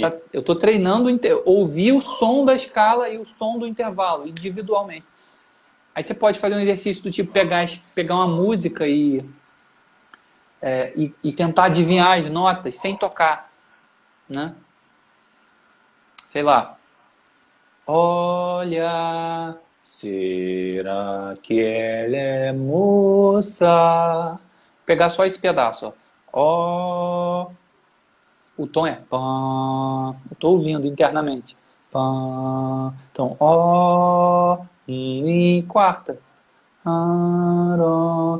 [0.00, 1.08] Tá, eu estou treinando
[1.44, 5.06] ouvir o som da escala e o som do intervalo individualmente.
[5.94, 9.24] Aí você pode fazer um exercício do tipo pegar, pegar uma música e,
[10.62, 13.50] é, e, e, tentar adivinhar as notas sem tocar.
[14.28, 14.54] Né?
[16.26, 16.78] Sei lá.
[17.86, 24.32] Olha Será que ela é moça?
[24.32, 24.38] Vou
[24.84, 25.94] pegar só esse pedaço,
[26.32, 27.50] ó.
[28.56, 29.16] O tom é pá.
[30.30, 31.56] Eu tô ouvindo internamente.
[31.90, 32.92] Pá.
[33.12, 34.58] Então, ó.
[34.88, 36.18] Em quarta.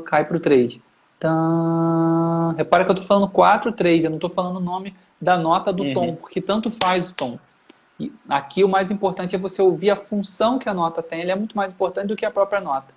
[0.05, 0.79] Cai pro 3.
[1.19, 2.53] Tá.
[2.57, 4.05] Repara que eu tô falando 4, 3.
[4.05, 5.93] Eu não tô falando o nome da nota do uhum.
[5.93, 7.39] tom, porque tanto faz o tom.
[7.99, 11.21] E aqui o mais importante é você ouvir a função que a nota tem.
[11.21, 12.93] Ele é muito mais importante do que a própria nota.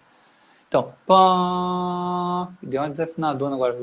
[0.69, 3.77] Então, pã, deu uma desafinadona agora.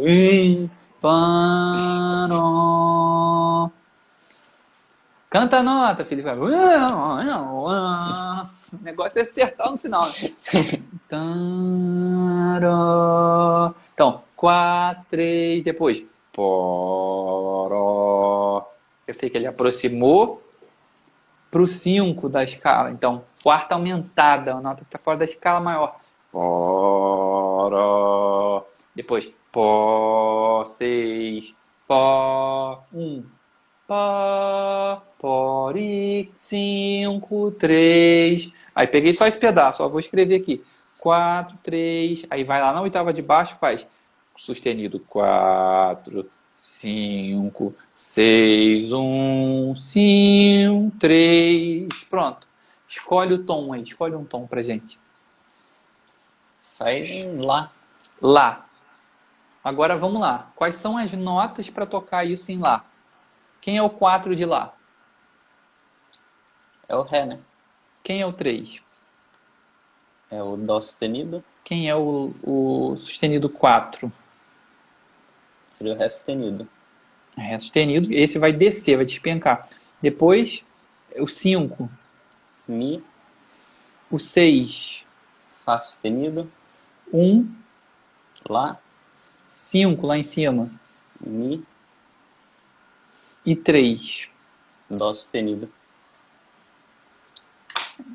[1.02, 2.28] Pã,
[5.30, 6.30] Canta a nota, Felipe.
[6.30, 6.48] O
[8.82, 10.04] negócio é acertar no final.
[13.94, 16.04] Então, 4, 3, depois.
[19.08, 20.42] Eu sei que ele aproximou
[21.52, 22.90] para o 5 da escala.
[22.92, 25.98] Então, quarta aumentada, a nota está fora da escala maior.
[28.96, 31.56] Depois, Pó, 6,
[31.88, 33.26] Pó, 1,
[33.88, 38.54] Pó, Pori, 5, 3.
[38.76, 40.64] Aí peguei só esse pedaço, ó, vou escrever aqui.
[41.00, 43.88] 4, 3, aí vai lá na oitava de baixo, faz
[44.36, 52.04] sustenido 4, 5, 6, 1, 5, 3.
[52.04, 52.48] Pronto.
[52.88, 55.00] Escolhe o tom aí, escolhe um tom pra gente.
[56.78, 57.72] Faz Lá.
[58.22, 58.67] Lá.
[59.64, 60.52] Agora vamos lá.
[60.56, 62.86] Quais são as notas para tocar isso em Lá?
[63.60, 64.74] Quem é o 4 de Lá?
[66.88, 67.40] É o Ré, né?
[68.04, 68.82] Quem é o 3?
[70.32, 71.44] É o Dó sustenido.
[71.64, 74.12] Quem é o, o sustenido 4?
[75.70, 76.68] Seria o Ré sustenido.
[77.36, 78.12] Ré sustenido.
[78.14, 79.68] Esse vai descer, vai despencar.
[80.02, 80.64] Depois,
[81.18, 81.90] o 5.
[82.68, 83.04] Mi.
[84.10, 85.04] O 6.
[85.66, 86.50] Fá sustenido.
[87.12, 87.20] 1.
[87.20, 87.56] Um,
[88.50, 88.80] lá.
[89.48, 90.70] 5 lá em cima.
[91.20, 91.64] Mi.
[93.46, 94.30] E 3.
[94.90, 95.70] Dó sustenido.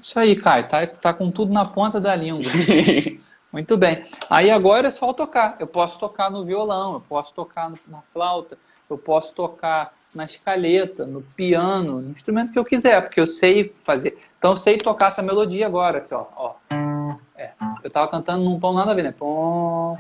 [0.01, 0.69] Isso aí, Caio.
[0.69, 2.43] Tá, tá com tudo na ponta da língua.
[3.53, 4.05] Muito bem.
[4.31, 5.57] Aí agora é só tocar.
[5.61, 8.57] Eu posso tocar no violão, eu posso tocar na flauta,
[8.89, 13.75] eu posso tocar na escaleta, no piano, no instrumento que eu quiser, porque eu sei
[13.85, 14.19] fazer.
[14.39, 16.27] Então eu sei tocar essa melodia agora, aqui, ó.
[16.35, 16.55] ó.
[17.37, 17.53] É.
[17.83, 19.13] Eu tava cantando num tom nada a ver, né?
[19.13, 19.99] Pom,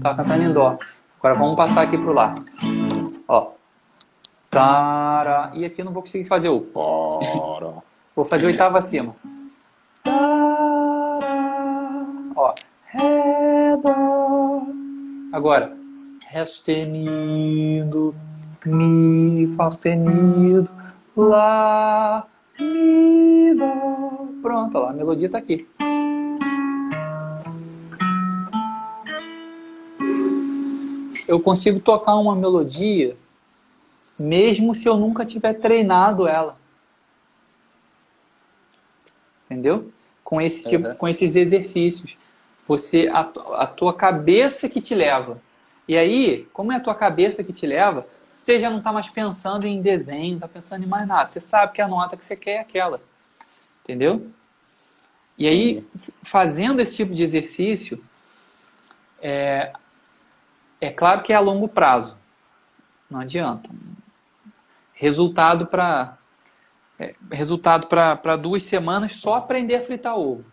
[0.00, 0.78] tava cantando em dó.
[1.18, 2.34] Agora vamos passar aqui pro lá.
[3.28, 3.52] Ó.
[4.48, 5.50] Tara.
[5.54, 6.66] E aqui eu não vou conseguir fazer o.
[8.16, 9.14] Vou fazer oitava acima.
[12.34, 12.54] Ó.
[12.86, 14.62] Ré, dó.
[15.32, 15.76] Agora.
[16.26, 18.14] Ré sustenido.
[18.64, 20.68] Mi, Fá sustenido.
[21.16, 22.26] Lá.
[22.58, 24.26] Mi, Dó.
[24.42, 25.68] Pronto, ó, a melodia está aqui.
[31.30, 33.16] Eu consigo tocar uma melodia
[34.18, 36.58] mesmo se eu nunca tiver treinado ela.
[39.44, 39.92] Entendeu?
[40.24, 40.94] Com, esse tipo, uhum.
[40.96, 42.16] com esses exercícios.
[42.66, 43.20] Você a,
[43.62, 45.40] a tua cabeça que te leva.
[45.86, 49.08] E aí, como é a tua cabeça que te leva, você já não está mais
[49.08, 51.30] pensando em desenho, não está pensando em mais nada.
[51.30, 53.00] Você sabe que a nota que você quer é aquela.
[53.84, 54.26] Entendeu?
[55.38, 55.86] E aí,
[56.24, 58.02] fazendo esse tipo de exercício,
[59.22, 59.72] é,
[60.80, 62.16] é claro que é a longo prazo.
[63.10, 63.70] Não adianta.
[64.94, 66.16] Resultado para
[66.98, 70.50] é, resultado para duas semanas só aprender a fritar ovo.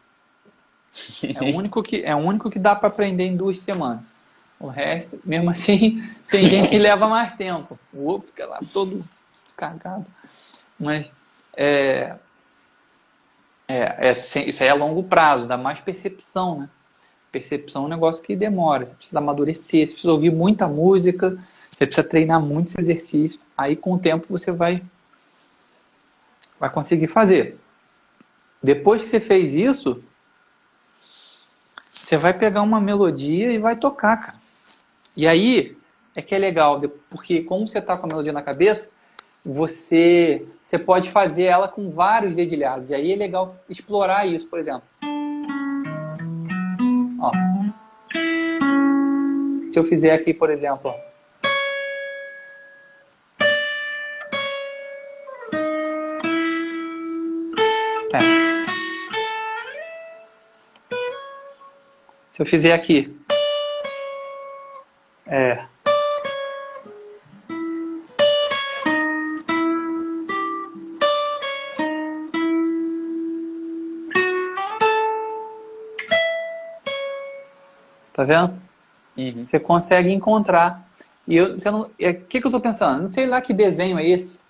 [1.22, 4.04] É o único que, é o único que dá para aprender em duas semanas.
[4.60, 7.78] O resto, mesmo assim, tem gente que leva mais tempo.
[7.94, 9.04] O ovo fica lá todo
[9.56, 10.06] cagado.
[10.80, 11.12] Mas
[11.56, 12.16] é,
[13.68, 16.70] é, é, isso aí é a longo prazo, dá mais percepção, né?
[17.32, 18.86] Percepção é um negócio que demora.
[18.86, 21.38] Você precisa amadurecer, você precisa ouvir muita música,
[21.70, 23.40] você precisa treinar muitos exercícios.
[23.58, 24.82] Aí, com o tempo, você vai,
[26.60, 27.58] vai conseguir fazer.
[28.62, 30.04] Depois que você fez isso,
[31.92, 34.38] você vai pegar uma melodia e vai tocar, cara.
[35.16, 35.78] E aí
[36.16, 38.90] é que é legal, porque como você está com a melodia na cabeça,
[39.46, 42.90] você, você pode fazer ela com vários dedilhados.
[42.90, 44.84] E aí é legal explorar isso, por exemplo.
[47.20, 47.32] Ó.
[49.72, 50.92] Se eu fizer aqui, por exemplo.
[58.14, 58.20] É.
[62.32, 63.04] Se eu fizer aqui.
[65.26, 65.66] É.
[78.18, 78.60] Tá vendo?
[79.16, 79.46] Uhum.
[79.46, 80.90] Você consegue encontrar.
[81.28, 83.04] E eu, você não, o é, que, que eu tô pensando?
[83.04, 84.42] Não sei lá que desenho é esse.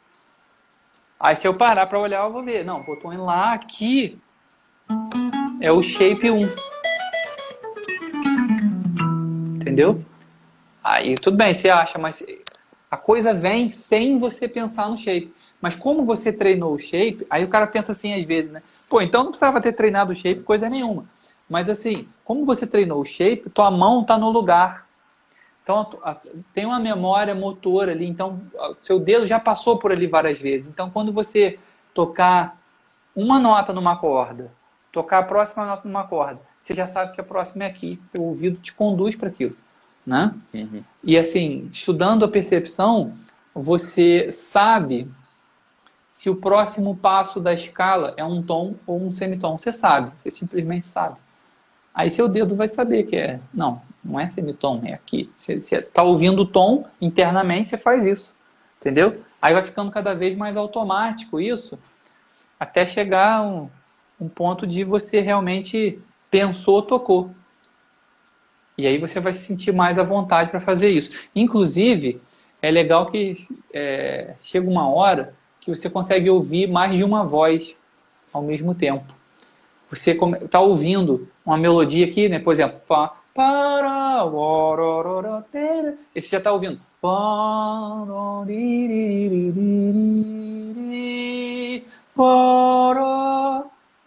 [1.20, 2.64] Aí se eu parar para olhar, eu vou ver.
[2.64, 4.18] Não, botou indo lá aqui.
[5.60, 6.40] É o shape 1.
[9.58, 10.02] Entendeu?
[10.82, 12.26] Aí tudo bem, você acha, mas
[12.90, 15.34] a coisa vem sem você pensar no shape.
[15.60, 18.64] Mas como você treinou o shape, aí o cara pensa assim às vezes, né?
[18.88, 21.04] Pô, então não precisava ter treinado o shape coisa nenhuma.
[21.50, 24.86] Mas assim, como você treinou o shape, tua mão está no lugar.
[25.64, 25.90] Então
[26.54, 28.42] tem uma memória motora ali, então
[28.82, 30.70] seu dedo já passou por ali várias vezes.
[30.70, 31.60] Então quando você
[31.94, 32.58] tocar
[33.16, 34.52] uma nota numa corda,
[34.92, 38.02] tocar a próxima nota numa corda, você já sabe que a próxima é aqui.
[38.12, 39.58] Teu ouvido te conduz para aquilo,
[40.06, 40.34] né?
[40.54, 40.84] Uhum.
[41.04, 43.14] E assim, estudando a percepção,
[43.54, 45.10] você sabe
[46.14, 49.60] se o próximo passo da escala é um tom ou um semitom.
[49.60, 51.18] Você sabe, você simplesmente sabe.
[51.98, 53.40] Aí seu dedo vai saber que é.
[53.52, 55.32] Não, não é semitom, é aqui.
[55.36, 58.32] Você está ouvindo o tom internamente, você faz isso.
[58.80, 59.20] Entendeu?
[59.42, 61.80] Aí vai ficando cada vez mais automático isso,
[62.60, 63.68] até chegar um,
[64.22, 67.32] um ponto de você realmente pensou, tocou.
[68.78, 71.18] E aí você vai se sentir mais à vontade para fazer isso.
[71.36, 72.22] Inclusive,
[72.62, 73.34] é legal que
[73.74, 77.76] é, chega uma hora que você consegue ouvir mais de uma voz
[78.32, 79.18] ao mesmo tempo
[79.90, 82.40] você está ouvindo uma melodia aqui, né?
[82.40, 84.26] Por exemplo, pá, para,
[86.14, 86.82] e você já está ouvindo.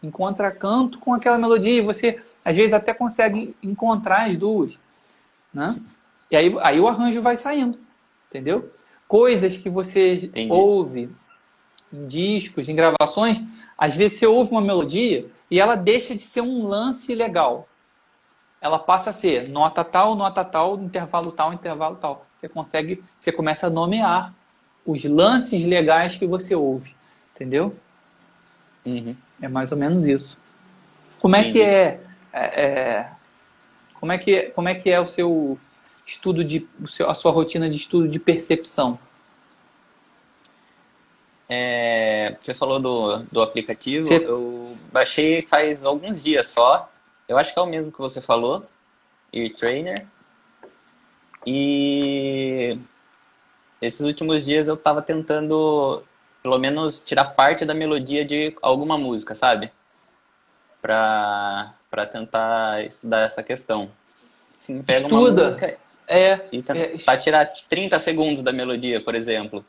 [0.02, 4.78] Encontra canto com aquela melodia e você às vezes até consegue encontrar as duas,
[5.54, 5.76] né?
[6.30, 7.78] E aí, aí o arranjo vai saindo,
[8.28, 8.70] entendeu?
[9.08, 10.52] Coisas que você Entendi.
[10.52, 11.08] ouve
[11.92, 13.42] em discos, em gravações,
[13.78, 17.68] às vezes você ouve uma melodia e ela deixa de ser um lance legal.
[18.60, 22.26] Ela passa a ser nota tal, nota tal, intervalo tal, intervalo tal.
[22.36, 24.34] Você consegue, você começa a nomear
[24.84, 26.94] os lances legais que você ouve,
[27.34, 27.74] entendeu?
[28.84, 29.12] Uhum.
[29.40, 30.38] É mais ou menos isso.
[31.18, 32.00] Como é que é,
[32.32, 33.10] é, é,
[33.94, 35.58] como é que como é que é o seu
[36.06, 36.66] estudo de
[37.06, 38.98] a sua rotina de estudo de percepção?
[41.52, 44.24] É, você falou do, do aplicativo, você...
[44.24, 46.88] eu baixei faz alguns dias só.
[47.28, 48.64] Eu acho que é o mesmo que você falou,
[49.32, 50.06] Ear Trainer.
[51.44, 52.78] E
[53.80, 56.04] esses últimos dias eu estava tentando,
[56.40, 59.72] pelo menos, tirar parte da melodia de alguma música, sabe?
[60.80, 63.90] Pra, pra tentar estudar essa questão.
[64.56, 65.42] Sim, pega Estuda.
[65.42, 69.64] uma música é, e tentar é, tirar 30 segundos da melodia, por exemplo.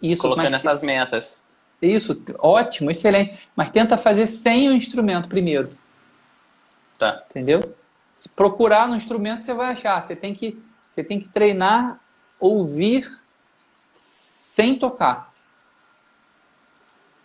[0.00, 1.42] Isso, colocando mas, essas metas.
[1.80, 3.38] Isso, ótimo, excelente.
[3.54, 5.70] Mas tenta fazer sem o instrumento primeiro.
[6.98, 7.24] Tá.
[7.30, 7.74] Entendeu?
[8.16, 10.02] Se procurar no instrumento, você vai achar.
[10.02, 10.58] Você tem que,
[10.94, 12.00] você tem que treinar
[12.38, 13.20] ouvir
[13.94, 15.32] sem tocar.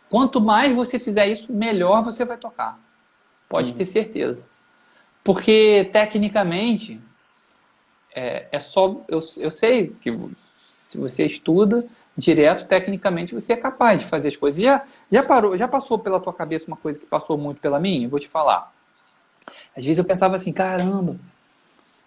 [0.09, 2.80] Quanto mais você fizer isso, melhor você vai tocar.
[3.47, 3.78] Pode hum.
[3.78, 4.49] ter certeza.
[5.24, 6.99] Porque, tecnicamente,
[8.15, 9.03] é, é só.
[9.07, 10.09] Eu, eu sei que
[10.70, 11.86] se você estuda
[12.20, 14.61] direto, tecnicamente, você é capaz de fazer as coisas.
[14.61, 18.05] Já, já, parou, já passou pela tua cabeça uma coisa que passou muito pela minha?
[18.05, 18.72] Eu vou te falar.
[19.76, 21.15] Às vezes eu pensava assim: caramba,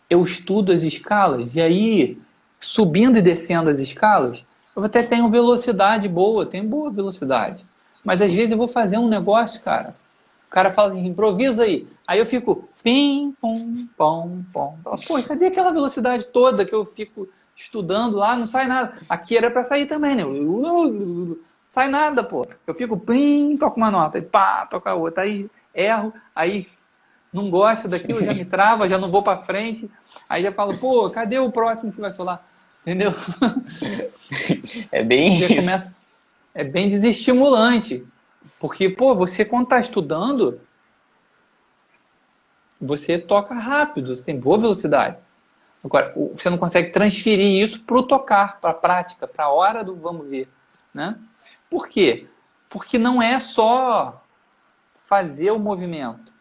[0.09, 2.19] eu estudo as escalas, e aí
[2.61, 4.45] subindo e descendo as escalas,
[4.77, 7.65] eu até tenho velocidade boa, tenho boa velocidade.
[8.05, 9.95] Mas às vezes eu vou fazer um negócio, cara.
[10.49, 11.87] O cara fala assim, improvisa aí.
[12.07, 14.79] Aí eu fico pim, pum, pom, pom.
[15.07, 17.29] Pô, cadê aquela velocidade toda que eu fico
[17.63, 18.37] estudando lá?
[18.37, 18.95] Não sai nada.
[19.09, 20.25] Aqui era para sair também, né?
[21.63, 22.47] Sai nada, pô.
[22.67, 25.23] Eu fico pim, toco uma nota, e pá, toco a outra.
[25.23, 26.69] Aí erro, aí
[27.33, 29.91] não gosto daquilo, já me trava, já não vou para frente.
[30.29, 32.47] Aí já falo, pô, cadê o próximo que vai solar?
[32.83, 33.13] Entendeu?
[34.91, 35.49] É bem isso.
[35.49, 35.95] Começa,
[36.55, 38.05] é bem desestimulante.
[38.61, 40.61] Porque, pô, você quando está estudando,
[42.81, 45.17] você toca rápido, você tem boa velocidade.
[45.85, 49.83] Agora, você não consegue transferir isso para o tocar, para a prática, para a hora
[49.83, 50.49] do vamos ver.
[50.95, 51.19] Né?
[51.69, 52.29] Por quê?
[52.69, 54.23] Porque não é só
[54.95, 56.33] fazer o movimento,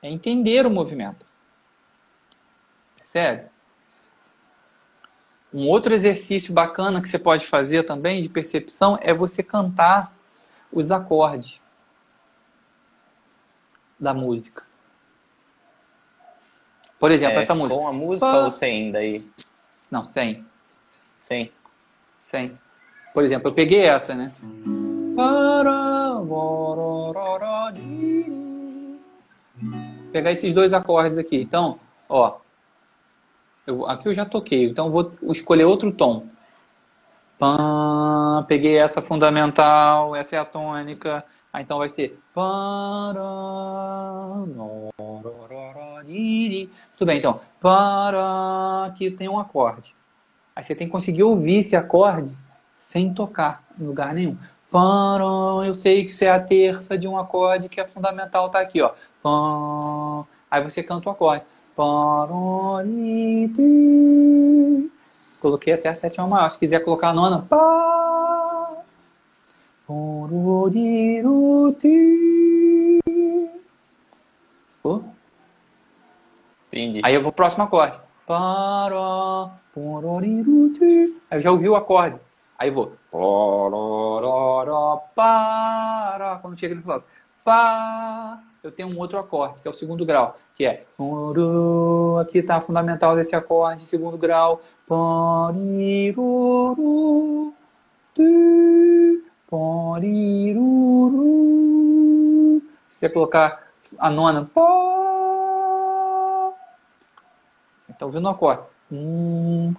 [0.00, 1.26] é entender o movimento.
[2.96, 3.48] Percebe?
[5.52, 10.14] Um outro exercício bacana que você pode fazer também de percepção é você cantar
[10.70, 11.60] os acordes
[13.98, 14.67] da música.
[16.98, 17.80] Por exemplo, é, essa música.
[17.80, 18.44] Com a música Pá.
[18.44, 19.24] ou sem daí?
[19.90, 20.44] Não, sem.
[21.18, 21.52] Sem.
[22.18, 22.58] Sem.
[23.14, 24.32] Por exemplo, eu peguei essa, né?
[30.12, 31.40] Pegar esses dois acordes aqui.
[31.40, 31.78] Então,
[32.08, 32.36] ó,
[33.66, 36.26] eu, aqui eu já toquei, então vou escolher outro tom.
[37.38, 41.24] Pã, peguei essa fundamental, essa é a tônica.
[41.52, 42.18] Aí então vai ser.
[46.96, 47.40] Tudo bem, então.
[48.86, 49.94] Aqui tem um acorde.
[50.54, 52.36] Aí você tem que conseguir ouvir esse acorde
[52.76, 54.36] sem tocar em lugar nenhum.
[55.64, 58.80] Eu sei que isso é a terça de um acorde que é fundamental, tá aqui,
[58.82, 58.92] ó.
[60.50, 61.44] Aí você canta o acorde.
[65.40, 66.50] Coloquei até a sétima maior.
[66.50, 67.46] Se quiser colocar a nona.
[74.76, 75.04] Ficou?
[76.68, 77.00] Entendi.
[77.02, 77.98] Aí eu vou pro próximo acorde.
[81.30, 82.20] Aí eu já ouvi o acorde.
[82.58, 82.92] Aí eu vou.
[86.42, 87.02] Quando chega no final.
[88.62, 90.84] Eu tenho um outro acorde, que é o segundo grau, que é
[92.20, 94.60] aqui está a fundamental desse acorde, segundo grau.
[102.88, 103.62] Se você colocar
[103.98, 104.50] a nona,
[107.98, 108.62] está ouvindo o acorde.
[108.92, 109.74] Hum.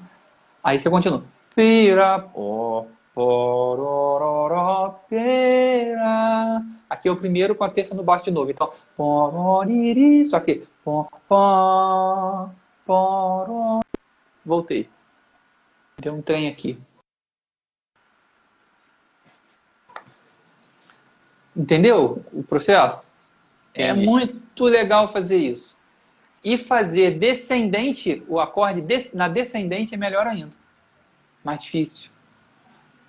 [0.61, 1.24] Aí você continua.
[1.55, 6.61] Pira, pó, pororó, pera.
[6.89, 8.51] Aqui é o primeiro com a terça no baixo de novo.
[8.51, 8.74] Então,
[10.26, 10.67] só que
[14.45, 14.89] voltei.
[16.01, 16.78] Deu um trem aqui.
[21.55, 23.07] Entendeu o processo?
[23.74, 24.07] É Entendi.
[24.07, 25.79] É muito legal fazer isso.
[26.44, 28.84] E fazer descendente, o acorde
[29.14, 30.56] na descendente é melhor ainda.
[31.44, 32.10] Mais difícil.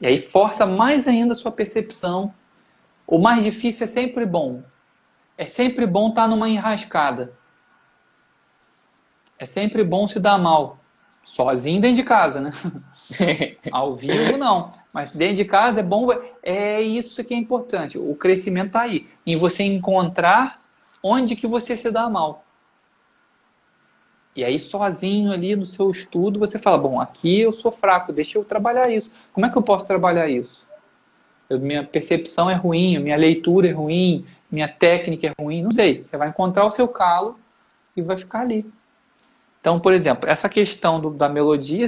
[0.01, 2.35] E aí força mais ainda a sua percepção.
[3.07, 4.63] O mais difícil é sempre bom.
[5.37, 7.35] É sempre bom estar numa enrascada.
[9.39, 10.79] É sempre bom se dar mal.
[11.23, 12.53] Sozinho dentro de casa, né?
[13.71, 14.73] Ao vivo não.
[14.93, 16.09] Mas dentro de casa é bom.
[16.43, 17.99] É isso que é importante.
[17.99, 19.09] O crescimento está aí.
[19.27, 20.63] Em você encontrar
[21.03, 22.45] onde que você se dá mal.
[24.35, 28.39] E aí, sozinho ali no seu estudo, você fala: bom, aqui eu sou fraco, deixa
[28.39, 29.11] eu trabalhar isso.
[29.33, 30.67] Como é que eu posso trabalhar isso?
[31.49, 36.05] Eu, minha percepção é ruim, minha leitura é ruim, minha técnica é ruim, não sei.
[36.05, 37.39] Você vai encontrar o seu calo
[37.97, 38.65] e vai ficar ali.
[39.61, 41.87] Então, por exemplo, essa questão do, da melodia,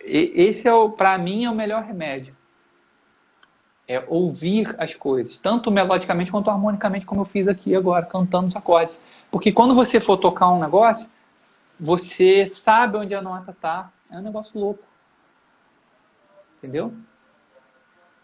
[0.00, 2.34] esse é para mim é o melhor remédio.
[3.86, 8.56] É ouvir as coisas, tanto melodicamente quanto harmonicamente, como eu fiz aqui agora, cantando os
[8.56, 8.98] acordes.
[9.30, 11.06] Porque quando você for tocar um negócio,
[11.78, 13.92] você sabe onde a nota está.
[14.10, 14.84] É um negócio louco.
[16.58, 16.94] Entendeu?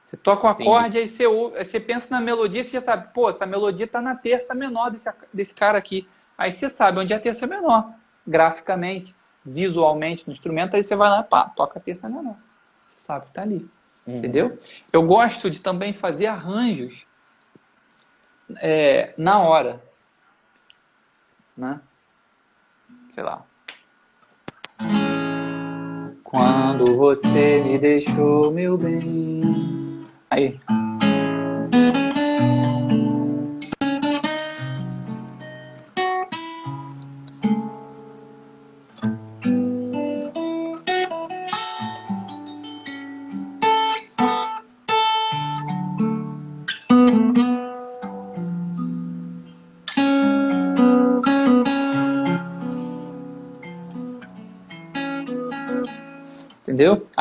[0.04, 3.46] Você toca o acorde, aí você, você pensa na melodia, você já sabe, pô, essa
[3.46, 6.08] melodia está na terça menor desse, desse cara aqui.
[6.36, 7.92] Aí você sabe onde é a terça menor,
[8.26, 12.36] graficamente, visualmente no instrumento, aí você vai lá, pá, toca a terça menor.
[12.84, 13.70] Você sabe que está ali.
[14.04, 14.18] Uhum.
[14.18, 14.58] Entendeu?
[14.92, 17.06] Eu gosto de também fazer arranjos
[18.56, 19.80] é, na hora.
[21.56, 21.80] Né?
[23.20, 23.44] Sei lá.
[26.24, 30.06] Quando você me deixou, meu bem.
[30.30, 30.58] Aí.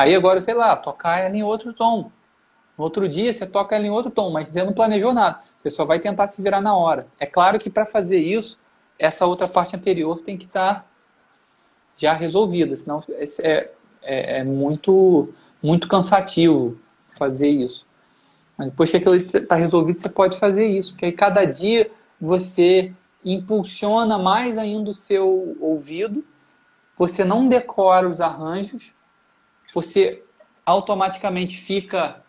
[0.00, 2.10] Aí agora, sei lá, tocar ela em outro tom.
[2.78, 5.40] No outro dia você toca ela em outro tom, mas você não planejou nada.
[5.58, 7.06] Você só vai tentar se virar na hora.
[7.18, 8.58] É claro que para fazer isso,
[8.98, 10.86] essa outra parte anterior tem que estar tá
[11.98, 13.24] já resolvida, senão é,
[14.02, 16.78] é, é, muito, muito cansativo
[17.18, 17.86] fazer isso.
[18.56, 22.90] Mas depois que aquilo está resolvido, você pode fazer isso, que aí cada dia você
[23.22, 26.24] impulsiona mais ainda o seu ouvido,
[26.96, 28.94] você não decora os arranjos,
[29.72, 30.22] você
[30.64, 32.22] automaticamente fica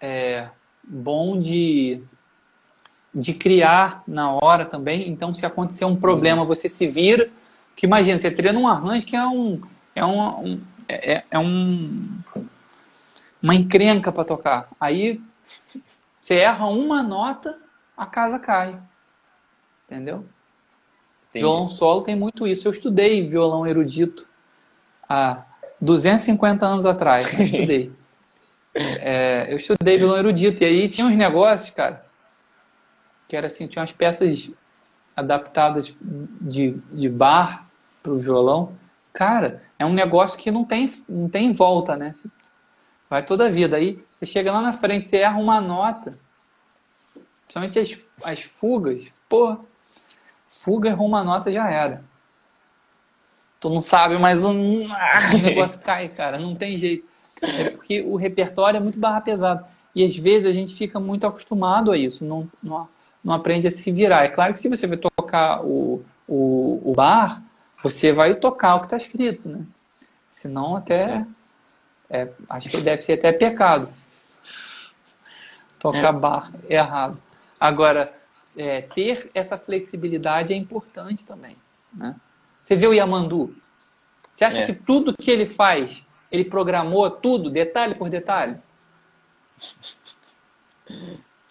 [0.00, 0.48] é,
[0.82, 2.02] bom de,
[3.14, 5.08] de criar na hora também.
[5.08, 7.30] Então, se acontecer um problema, você se vira.
[7.74, 9.60] Que imagina, você treina um arranjo que é um.
[9.94, 12.20] É um, um é, é, é um
[13.42, 14.68] uma encrenca para tocar.
[14.80, 15.20] Aí
[16.20, 17.58] você erra uma nota,
[17.96, 18.76] a casa cai.
[19.86, 20.26] Entendeu?
[21.28, 21.44] Entendi.
[21.44, 22.66] Violão solo tem muito isso.
[22.66, 24.26] Eu estudei violão erudito
[25.08, 25.44] há
[25.80, 27.92] 250 anos atrás, eu estudei.
[28.74, 32.04] é, eu estudei violão erudito, e aí tinha uns negócios, cara,
[33.28, 34.50] que era assim, tinha umas peças
[35.14, 37.66] adaptadas de, de bar
[38.02, 38.76] para o violão.
[39.12, 42.14] Cara, é um negócio que não tem, não tem volta, né?
[43.08, 43.76] Vai toda a vida.
[43.76, 46.18] Aí você chega lá na frente, você erra uma nota,
[47.44, 49.56] principalmente as, as fugas, pô,
[50.50, 52.02] fuga errou uma nota já era
[53.66, 57.04] tu não sabe, mas um, ah, o negócio cai, cara, não tem jeito.
[57.42, 59.66] É porque o repertório é muito barra pesado.
[59.92, 62.88] E às vezes a gente fica muito acostumado a isso, não, não,
[63.24, 64.24] não aprende a se virar.
[64.24, 67.42] É claro que se você vai tocar o, o, o bar,
[67.82, 69.64] você vai tocar o que está escrito, né?
[70.30, 71.26] Senão até.
[72.08, 73.88] É, acho que deve ser até pecado.
[75.80, 76.12] Tocar é.
[76.12, 77.20] bar errado.
[77.58, 78.14] Agora,
[78.56, 81.56] é, ter essa flexibilidade é importante também.
[81.92, 82.14] Né?
[82.66, 83.54] Você vê o Yamandu.
[84.34, 84.66] Você acha é.
[84.66, 88.56] que tudo que ele faz, ele programou tudo, detalhe por detalhe?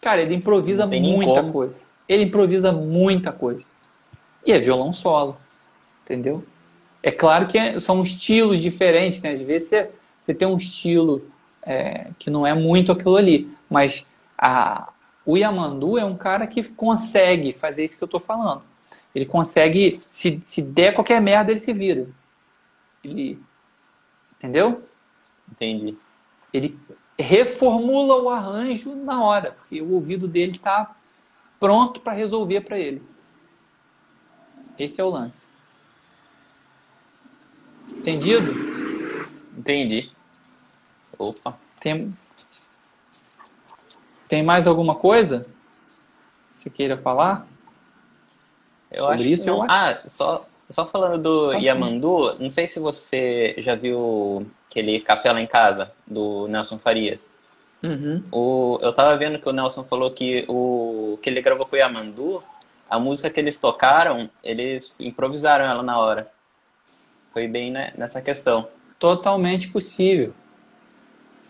[0.01, 1.80] Cara, ele improvisa muita coisa.
[2.07, 3.66] Ele improvisa muita coisa.
[4.45, 5.38] E é violão solo.
[6.03, 6.43] Entendeu?
[7.01, 9.32] É claro que é, são estilos diferentes, né?
[9.32, 9.89] Às vezes você,
[10.22, 11.26] você tem um estilo
[11.63, 13.49] é, que não é muito aquilo ali.
[13.70, 14.05] Mas
[14.38, 14.91] a,
[15.26, 18.75] o Yamandu é um cara que consegue fazer isso que eu estou falando.
[19.16, 22.05] Ele consegue, se, se der qualquer merda, ele se vira.
[23.01, 23.39] Ele.
[24.38, 24.84] Entendeu?
[25.49, 25.97] Entendi.
[26.51, 26.78] Ele
[27.18, 30.93] reformula o arranjo na hora, porque o ouvido dele está
[31.57, 33.01] pronto para resolver para ele.
[34.78, 35.47] Esse é o lance.
[37.89, 38.51] Entendido?
[39.57, 40.11] Entendi.
[41.18, 41.57] Opa.
[41.80, 42.13] Tem,
[44.28, 45.47] tem mais alguma coisa?
[46.51, 47.47] Se queira falar?
[48.92, 49.72] Eu Sobre acho isso, eu acho.
[49.72, 55.32] Ah, só Só falando do Só Yamandu, não sei se você já viu aquele Café
[55.32, 57.26] lá em Casa, do Nelson Farias.
[57.84, 58.24] Uhum.
[58.32, 61.80] O, eu tava vendo que o Nelson falou que o que ele gravou com o
[61.80, 62.44] Yamandu,
[62.90, 66.32] a música que eles tocaram, eles improvisaram ela na hora.
[67.32, 68.68] Foi bem né, nessa questão.
[68.98, 70.34] Totalmente possível.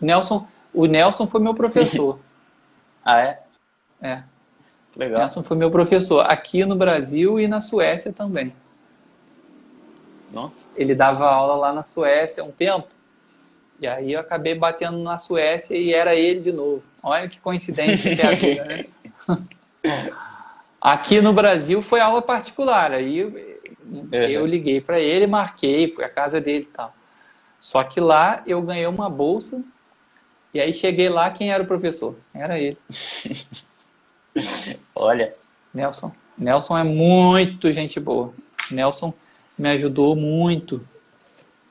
[0.00, 2.18] Nelson, o Nelson foi meu professor.
[3.02, 3.42] Ah, é?
[4.02, 4.24] É.
[4.96, 5.18] Legal.
[5.20, 8.54] Nelson foi meu professor aqui no Brasil e na Suécia também.
[10.32, 10.70] Nossa.
[10.74, 12.88] Ele dava aula lá na Suécia há um tempo.
[13.78, 16.82] E aí eu acabei batendo na Suécia e era ele de novo.
[17.02, 18.86] Olha que coincidência que é a vida, né?
[20.80, 22.92] Aqui no Brasil foi aula particular.
[22.92, 23.32] Aí eu,
[24.12, 26.94] eu liguei para ele, marquei, fui à casa dele e tal.
[27.58, 29.62] Só que lá eu ganhei uma bolsa
[30.54, 32.16] e aí cheguei lá, quem era o professor?
[32.32, 32.78] Era ele.
[34.94, 35.32] Olha,
[35.72, 36.12] Nelson.
[36.36, 38.32] Nelson é muito gente boa.
[38.70, 39.12] Nelson
[39.56, 40.86] me ajudou muito.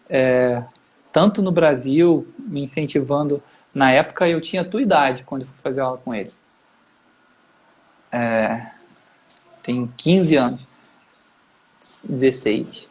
[0.10, 0.64] É,
[1.12, 3.42] tanto no Brasil, me incentivando.
[3.74, 6.32] Na época eu tinha a tua idade quando eu fui fazer aula com ele.
[8.12, 8.72] É,
[9.62, 10.62] tem 15 anos.
[12.08, 12.88] 16.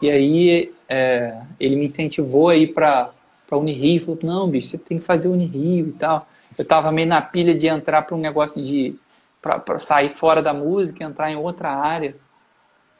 [0.00, 3.12] E aí é, ele me incentivou a ir para
[3.50, 6.26] Unirio, falou, não, bicho, você tem que fazer Unirio e tal.
[6.58, 8.96] Eu tava meio na pilha de entrar para um negócio de
[9.40, 12.14] para sair fora da música, entrar em outra área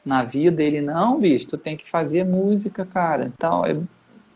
[0.05, 0.63] na vida.
[0.63, 3.31] Ele, não, bicho, tu tem que fazer música, cara.
[3.33, 3.85] Então, eu,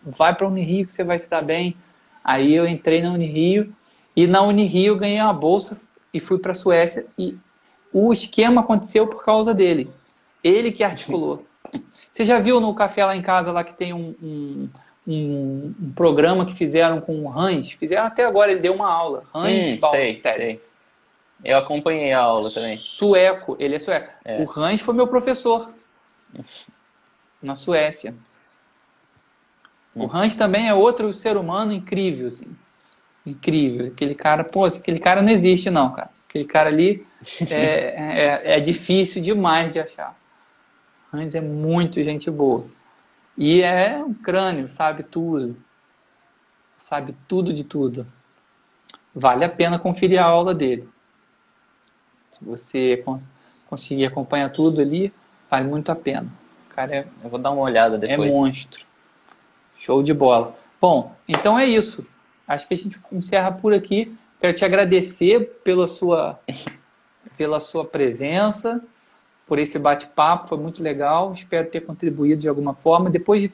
[0.04, 1.76] vai para Unirio que você vai se dar bem.
[2.22, 3.72] Aí eu entrei na Unirio
[4.14, 5.80] e na Unirio ganhei uma bolsa
[6.14, 7.36] e fui para a Suécia e
[7.92, 9.90] o esquema aconteceu por causa dele.
[10.42, 11.38] Ele que articulou.
[12.12, 14.68] Você já viu no café lá em casa lá que tem um, um,
[15.06, 17.72] um, um programa que fizeram com o Hans?
[17.72, 19.24] Fizeram até agora, ele deu uma aula.
[19.34, 20.62] Hans hum, sei, sei.
[21.44, 22.76] Eu acompanhei a aula também.
[22.76, 24.10] Sueco, ele é sueco.
[24.24, 24.42] É.
[24.42, 25.70] O Hans foi meu professor
[27.42, 28.14] na Suécia.
[29.94, 30.04] O.
[30.14, 32.48] Hans também é outro ser humano incrível, assim.
[33.24, 33.86] Incrível.
[33.86, 36.10] Aquele cara, pô, aquele cara não existe, não, cara.
[36.28, 37.06] Aquele cara ali
[37.50, 40.16] é, é, é difícil demais de achar.
[41.12, 42.66] Hans é muito gente boa.
[43.36, 45.56] E é um crânio, sabe tudo.
[46.76, 48.06] Sabe tudo de tudo.
[49.14, 50.88] Vale a pena conferir a aula dele.
[52.30, 53.28] Se você cons
[53.66, 55.12] conseguir acompanhar tudo ali,
[55.50, 56.28] vale muito a pena.
[56.70, 58.30] O cara é Eu vou dar uma olhada é depois.
[58.30, 58.84] monstro.
[59.76, 60.56] Show de bola.
[60.80, 62.06] Bom, então é isso.
[62.46, 64.16] Acho que a gente encerra por aqui.
[64.40, 66.38] Quero te agradecer pela sua,
[67.36, 68.82] pela sua presença,
[69.46, 70.48] por esse bate-papo.
[70.48, 71.32] Foi muito legal.
[71.32, 73.08] Espero ter contribuído de alguma forma.
[73.08, 73.50] Depois,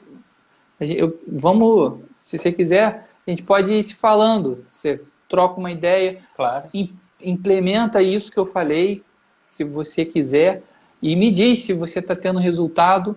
[0.79, 4.63] eu, vamos, se você quiser, a gente pode ir se falando.
[4.65, 6.67] Você troca uma ideia Claro.
[6.73, 9.01] im- implementa isso que eu falei,
[9.45, 10.63] se você quiser,
[11.01, 13.15] e me diz se você está tendo resultado.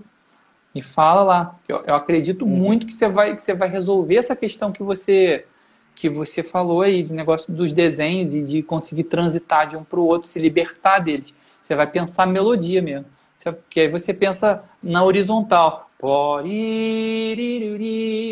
[0.74, 1.58] Me fala lá.
[1.66, 5.46] Eu, eu acredito muito que você vai que você vai resolver essa questão que você
[5.94, 9.98] que você falou aí, do negócio dos desenhos e de conseguir transitar de um para
[9.98, 11.34] o outro, se libertar deles.
[11.66, 13.06] Você vai pensar melodia mesmo.
[13.36, 15.90] Você- Porque aí você pensa na horizontal.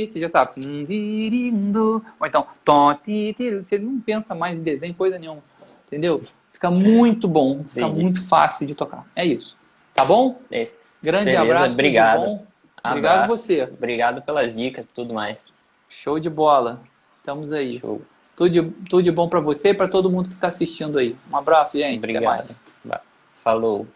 [0.09, 0.53] Você já sabe.
[1.77, 5.43] Ou então, tom, ti, ti, você não pensa mais em desenho, coisa nenhuma.
[5.89, 6.23] Entendeu?
[6.53, 8.03] Fica muito bom, fica Entendi.
[8.03, 9.05] muito fácil de tocar.
[9.17, 9.57] É isso.
[9.93, 10.39] Tá bom?
[10.49, 10.77] É isso.
[11.03, 11.73] Grande Beleza, abraço.
[11.73, 12.21] obrigado.
[12.21, 12.47] bom.
[12.87, 13.37] Obrigado Abraço.
[13.37, 13.63] você.
[13.65, 15.45] Obrigado pelas dicas e tudo mais.
[15.89, 16.81] Show de bola.
[17.17, 17.81] Estamos aí.
[17.81, 18.01] Show.
[18.37, 21.17] Tudo de, tudo de bom para você e para todo mundo que está assistindo aí.
[21.33, 21.99] Um abraço, gente.
[22.05, 22.41] Até mais.
[22.43, 22.64] Obrigado.
[23.45, 23.87] Falou.